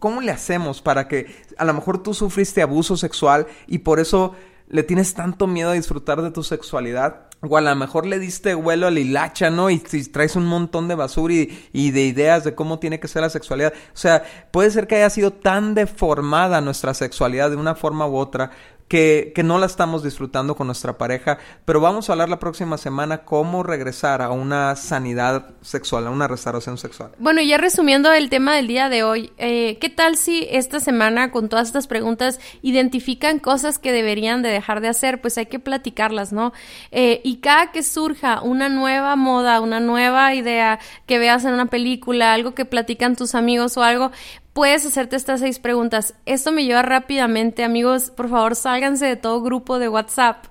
¿Cómo 0.00 0.20
le 0.20 0.32
hacemos 0.32 0.82
para 0.82 1.06
que 1.06 1.44
a 1.56 1.64
lo 1.64 1.72
mejor 1.72 2.02
tú 2.02 2.12
sufriste 2.12 2.60
abuso 2.60 2.96
sexual 2.96 3.46
y 3.68 3.78
por 3.78 4.00
eso 4.00 4.34
le 4.68 4.82
tienes 4.82 5.14
tanto 5.14 5.46
miedo 5.46 5.70
a 5.70 5.74
disfrutar 5.74 6.20
de 6.20 6.32
tu 6.32 6.42
sexualidad? 6.42 7.28
O 7.40 7.56
a 7.56 7.60
lo 7.60 7.72
mejor 7.76 8.04
le 8.04 8.18
diste 8.18 8.54
vuelo 8.54 8.88
a 8.88 8.90
la 8.90 8.98
hilacha, 8.98 9.48
¿no? 9.48 9.70
Y, 9.70 9.78
traes 9.78 10.34
un 10.34 10.46
montón 10.46 10.88
de 10.88 10.96
basura 10.96 11.34
y, 11.34 11.68
y, 11.72 11.92
de 11.92 12.02
ideas 12.02 12.42
de 12.42 12.56
cómo 12.56 12.80
tiene 12.80 12.98
que 12.98 13.06
ser 13.06 13.22
la 13.22 13.30
sexualidad. 13.30 13.72
O 13.94 13.96
sea, 13.96 14.24
puede 14.50 14.72
ser 14.72 14.88
que 14.88 14.96
haya 14.96 15.10
sido 15.10 15.32
tan 15.32 15.74
deformada 15.74 16.60
nuestra 16.60 16.94
sexualidad 16.94 17.50
de 17.50 17.56
una 17.56 17.76
forma 17.76 18.08
u 18.08 18.16
otra 18.16 18.50
que, 18.88 19.32
que, 19.34 19.42
no 19.42 19.58
la 19.58 19.66
estamos 19.66 20.02
disfrutando 20.02 20.56
con 20.56 20.66
nuestra 20.66 20.98
pareja, 20.98 21.38
pero 21.64 21.80
vamos 21.80 22.08
a 22.08 22.12
hablar 22.12 22.28
la 22.28 22.38
próxima 22.38 22.78
semana 22.78 23.24
cómo 23.24 23.62
regresar 23.62 24.22
a 24.22 24.30
una 24.30 24.74
sanidad 24.76 25.50
sexual, 25.60 26.06
a 26.06 26.10
una 26.10 26.26
restauración 26.26 26.78
sexual. 26.78 27.10
Bueno, 27.18 27.42
ya 27.42 27.58
resumiendo 27.58 28.12
el 28.12 28.30
tema 28.30 28.54
del 28.54 28.66
día 28.66 28.88
de 28.88 29.02
hoy, 29.02 29.32
eh, 29.38 29.78
¿qué 29.80 29.90
tal 29.90 30.16
si 30.16 30.46
esta 30.50 30.80
semana 30.80 31.30
con 31.30 31.48
todas 31.48 31.68
estas 31.68 31.86
preguntas 31.86 32.40
identifican 32.62 33.38
cosas 33.38 33.78
que 33.78 33.92
deberían 33.92 34.42
de 34.42 34.48
dejar 34.48 34.80
de 34.80 34.88
hacer? 34.88 35.20
Pues 35.20 35.36
hay 35.38 35.46
que 35.46 35.58
platicarlas, 35.58 36.32
¿no? 36.32 36.52
Eh, 36.90 37.20
y 37.24 37.36
cada 37.36 37.70
que 37.72 37.82
surja 37.82 38.40
una 38.42 38.68
nueva 38.68 39.16
moda, 39.16 39.60
una 39.60 39.80
nueva 39.80 40.34
idea 40.34 40.78
que 41.06 41.18
veas 41.18 41.44
en 41.44 41.52
una 41.52 41.66
película, 41.66 42.32
algo 42.32 42.54
que 42.54 42.64
platican 42.64 43.16
tus 43.16 43.34
amigos 43.34 43.76
o 43.76 43.82
algo, 43.82 44.10
puedes 44.58 44.84
hacerte 44.84 45.14
estas 45.14 45.38
seis 45.38 45.60
preguntas. 45.60 46.14
Esto 46.26 46.50
me 46.50 46.64
lleva 46.64 46.82
rápidamente, 46.82 47.62
amigos, 47.62 48.10
por 48.10 48.28
favor, 48.28 48.56
sálganse 48.56 49.06
de 49.06 49.14
todo 49.14 49.40
grupo 49.40 49.78
de 49.78 49.88
WhatsApp 49.88 50.46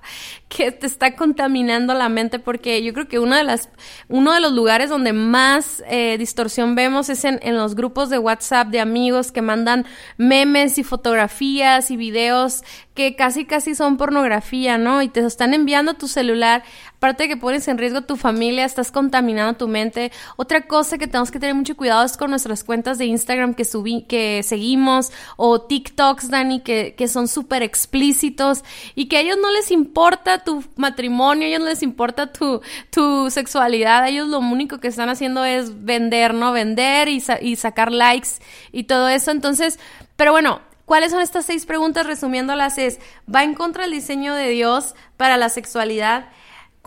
que 0.48 0.72
te 0.72 0.86
está 0.86 1.14
contaminando 1.14 1.94
la 1.94 2.08
mente 2.08 2.38
porque 2.38 2.82
yo 2.82 2.92
creo 2.94 3.06
que 3.06 3.18
uno 3.18 3.36
de 3.36 3.44
las 3.44 3.68
uno 4.08 4.32
de 4.32 4.40
los 4.40 4.52
lugares 4.52 4.88
donde 4.88 5.12
más 5.12 5.82
eh, 5.88 6.16
distorsión 6.18 6.74
vemos 6.74 7.10
es 7.10 7.24
en, 7.24 7.38
en, 7.42 7.56
los 7.56 7.74
grupos 7.74 8.08
de 8.08 8.18
WhatsApp 8.18 8.68
de 8.68 8.80
amigos 8.80 9.30
que 9.30 9.42
mandan 9.42 9.84
memes 10.16 10.78
y 10.78 10.84
fotografías 10.84 11.90
y 11.90 11.96
videos 11.96 12.62
que 12.94 13.14
casi 13.14 13.44
casi 13.44 13.74
son 13.74 13.96
pornografía, 13.96 14.78
¿no? 14.78 15.02
Y 15.02 15.08
te 15.08 15.20
están 15.20 15.54
enviando 15.54 15.94
tu 15.94 16.08
celular 16.08 16.64
aparte 16.98 17.24
de 17.24 17.28
que 17.28 17.36
pones 17.36 17.68
en 17.68 17.78
riesgo 17.78 18.02
tu 18.02 18.16
familia, 18.16 18.64
estás 18.64 18.90
contaminando 18.90 19.56
tu 19.56 19.68
mente. 19.68 20.10
Otra 20.36 20.66
cosa 20.66 20.98
que 20.98 21.06
tenemos 21.06 21.30
que 21.30 21.38
tener 21.38 21.54
mucho 21.54 21.76
cuidado 21.76 22.04
es 22.04 22.16
con 22.16 22.30
nuestras 22.30 22.64
cuentas 22.64 22.98
de 22.98 23.06
Instagram 23.06 23.54
que 23.54 23.64
subí, 23.64 24.02
que 24.02 24.42
seguimos, 24.42 25.12
o 25.36 25.60
TikToks, 25.60 26.28
Dani, 26.28 26.60
que, 26.60 26.96
que 26.98 27.06
son 27.06 27.28
súper 27.28 27.62
explícitos 27.62 28.64
y 28.96 29.06
que 29.06 29.18
a 29.18 29.20
ellos 29.20 29.38
no 29.40 29.52
les 29.52 29.70
importa 29.70 30.37
tu 30.40 30.64
matrimonio, 30.76 31.44
a 31.44 31.48
ellos 31.48 31.60
no 31.60 31.66
les 31.66 31.82
importa 31.82 32.32
tu, 32.32 32.60
tu 32.90 33.30
sexualidad, 33.30 34.02
a 34.02 34.08
ellos 34.08 34.28
lo 34.28 34.38
único 34.38 34.78
que 34.78 34.88
están 34.88 35.08
haciendo 35.08 35.44
es 35.44 35.84
vender, 35.84 36.34
¿no? 36.34 36.52
Vender 36.52 37.08
y, 37.08 37.22
y 37.40 37.56
sacar 37.56 37.92
likes 37.92 38.28
y 38.72 38.84
todo 38.84 39.08
eso. 39.08 39.30
Entonces, 39.30 39.78
pero 40.16 40.32
bueno, 40.32 40.60
¿Cuáles 40.88 41.10
son 41.10 41.20
estas 41.20 41.44
seis 41.44 41.66
preguntas? 41.66 42.06
Resumiéndolas 42.06 42.78
es, 42.78 42.98
¿va 43.32 43.44
en 43.44 43.52
contra 43.52 43.82
del 43.82 43.92
diseño 43.92 44.32
de 44.32 44.48
Dios 44.48 44.94
para 45.18 45.36
la 45.36 45.50
sexualidad? 45.50 46.30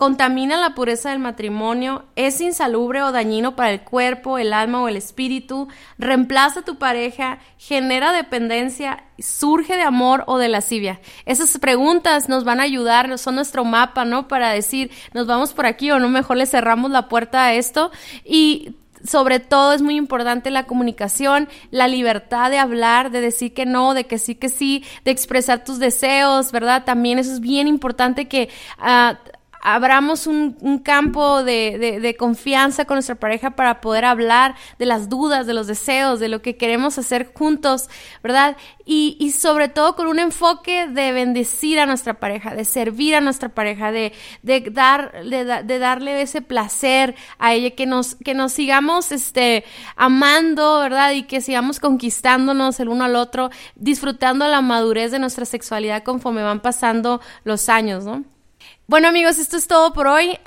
Contamina 0.02 0.60
la 0.60 0.74
pureza 0.74 1.10
del 1.10 1.20
matrimonio, 1.20 2.06
es 2.16 2.40
insalubre 2.40 3.04
o 3.04 3.12
dañino 3.12 3.54
para 3.54 3.70
el 3.70 3.82
cuerpo, 3.82 4.36
el 4.36 4.52
alma 4.52 4.82
o 4.82 4.88
el 4.88 4.96
espíritu, 4.96 5.68
reemplaza 5.96 6.58
a 6.58 6.64
tu 6.64 6.76
pareja, 6.76 7.38
genera 7.56 8.10
dependencia, 8.12 9.04
surge 9.20 9.76
de 9.76 9.82
amor 9.82 10.24
o 10.26 10.38
de 10.38 10.48
lascivia. 10.48 11.00
Esas 11.24 11.56
preguntas 11.58 12.28
nos 12.28 12.42
van 12.42 12.58
a 12.58 12.64
ayudar, 12.64 13.16
son 13.16 13.36
nuestro 13.36 13.64
mapa, 13.64 14.04
¿no? 14.04 14.26
Para 14.26 14.50
decir, 14.50 14.90
nos 15.14 15.28
vamos 15.28 15.52
por 15.52 15.66
aquí 15.66 15.92
o 15.92 16.00
no, 16.00 16.08
mejor 16.08 16.36
le 16.36 16.46
cerramos 16.46 16.90
la 16.90 17.08
puerta 17.08 17.44
a 17.44 17.54
esto. 17.54 17.92
Y 18.24 18.74
sobre 19.04 19.40
todo 19.40 19.72
es 19.72 19.82
muy 19.82 19.96
importante 19.96 20.50
la 20.50 20.66
comunicación, 20.66 21.48
la 21.70 21.88
libertad 21.88 22.50
de 22.50 22.58
hablar, 22.58 23.10
de 23.10 23.20
decir 23.20 23.54
que 23.54 23.66
no, 23.66 23.94
de 23.94 24.04
que 24.04 24.18
sí, 24.18 24.34
que 24.34 24.48
sí, 24.48 24.84
de 25.04 25.10
expresar 25.10 25.64
tus 25.64 25.78
deseos, 25.78 26.52
¿verdad? 26.52 26.84
También 26.84 27.18
eso 27.18 27.32
es 27.32 27.40
bien 27.40 27.68
importante 27.68 28.28
que 28.28 28.48
uh, 28.80 29.14
abramos 29.62 30.26
un, 30.26 30.80
campo 30.84 31.44
de, 31.44 32.16
confianza 32.18 32.84
con 32.84 32.96
nuestra 32.96 33.14
pareja 33.14 33.52
para 33.52 33.80
poder 33.80 34.04
hablar 34.04 34.56
de 34.78 34.86
las 34.86 35.08
dudas, 35.08 35.46
de 35.46 35.54
los 35.54 35.68
deseos, 35.68 36.18
de 36.18 36.28
lo 36.28 36.42
que 36.42 36.56
queremos 36.56 36.98
hacer 36.98 37.32
juntos, 37.32 37.88
¿verdad? 38.22 38.56
Y, 38.84 39.30
sobre 39.30 39.68
todo 39.68 39.94
con 39.94 40.08
un 40.08 40.18
enfoque 40.18 40.88
de 40.88 41.12
bendecir 41.12 41.78
a 41.78 41.86
nuestra 41.86 42.14
pareja, 42.14 42.54
de 42.54 42.64
servir 42.64 43.14
a 43.14 43.20
nuestra 43.20 43.50
pareja, 43.50 43.92
de, 43.92 44.12
de, 44.42 44.60
dar, 44.72 45.24
de, 45.24 45.44
de 45.44 45.78
darle 45.78 46.20
ese 46.20 46.42
placer 46.42 47.14
a 47.38 47.54
ella, 47.54 47.70
que 47.70 47.86
nos, 47.86 48.16
que 48.16 48.34
nos 48.34 48.52
sigamos 48.52 49.12
este, 49.12 49.64
amando, 49.94 50.80
¿verdad? 50.80 51.12
Y 51.12 51.22
que 51.22 51.40
sigamos 51.40 51.78
conquistándonos 51.78 52.80
el 52.80 52.88
uno 52.88 53.04
al 53.04 53.14
otro, 53.14 53.50
disfrutando 53.76 54.48
la 54.48 54.60
madurez 54.60 55.12
de 55.12 55.20
nuestra 55.20 55.44
sexualidad 55.44 56.02
conforme 56.02 56.42
van 56.42 56.60
pasando 56.60 57.20
los 57.44 57.68
años, 57.68 58.04
¿no? 58.04 58.24
Bueno 58.86 59.08
amigos, 59.08 59.38
esto 59.38 59.56
es 59.56 59.68
todo 59.68 59.92
por 59.92 60.06
hoy. 60.06 60.38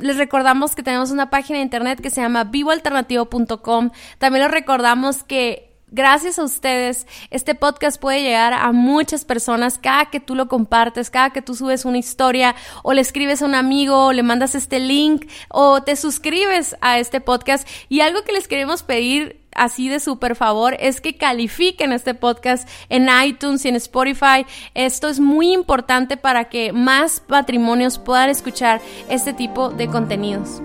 Les 0.00 0.16
recordamos 0.16 0.74
que 0.74 0.82
tenemos 0.82 1.10
una 1.10 1.30
página 1.30 1.58
de 1.58 1.64
internet 1.64 2.00
que 2.00 2.10
se 2.10 2.20
llama 2.20 2.44
vivoalternativo.com. 2.44 3.90
También 4.18 4.44
les 4.44 4.50
recordamos 4.52 5.24
que 5.24 5.70
gracias 5.90 6.38
a 6.38 6.44
ustedes, 6.44 7.06
este 7.30 7.54
podcast 7.54 8.00
puede 8.00 8.22
llegar 8.22 8.52
a 8.52 8.70
muchas 8.72 9.24
personas 9.24 9.78
cada 9.78 10.06
que 10.06 10.20
tú 10.20 10.34
lo 10.34 10.46
compartes, 10.46 11.10
cada 11.10 11.30
que 11.30 11.42
tú 11.42 11.54
subes 11.54 11.84
una 11.84 11.98
historia 11.98 12.54
o 12.82 12.92
le 12.92 13.00
escribes 13.00 13.42
a 13.42 13.46
un 13.46 13.54
amigo 13.54 14.06
o 14.06 14.12
le 14.12 14.22
mandas 14.22 14.54
este 14.54 14.78
link 14.78 15.28
o 15.48 15.82
te 15.82 15.96
suscribes 15.96 16.76
a 16.80 16.98
este 16.98 17.20
podcast. 17.20 17.66
Y 17.88 18.00
algo 18.00 18.22
que 18.22 18.32
les 18.32 18.46
queremos 18.46 18.82
pedir 18.82 19.39
así 19.54 19.88
de 19.88 20.00
súper 20.00 20.36
favor 20.36 20.76
es 20.80 21.00
que 21.00 21.16
califiquen 21.16 21.92
este 21.92 22.14
podcast 22.14 22.68
en 22.88 23.08
iTunes 23.24 23.64
y 23.64 23.68
en 23.68 23.76
Spotify. 23.76 24.46
Esto 24.74 25.08
es 25.08 25.20
muy 25.20 25.52
importante 25.52 26.16
para 26.16 26.44
que 26.44 26.72
más 26.72 27.22
matrimonios 27.28 27.98
puedan 27.98 28.30
escuchar 28.30 28.80
este 29.08 29.32
tipo 29.32 29.70
de 29.70 29.88
contenidos. 29.88 30.62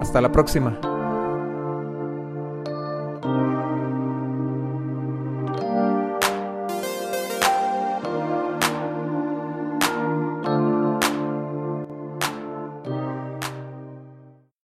Hasta 0.00 0.20
la 0.20 0.30
próxima. 0.30 0.78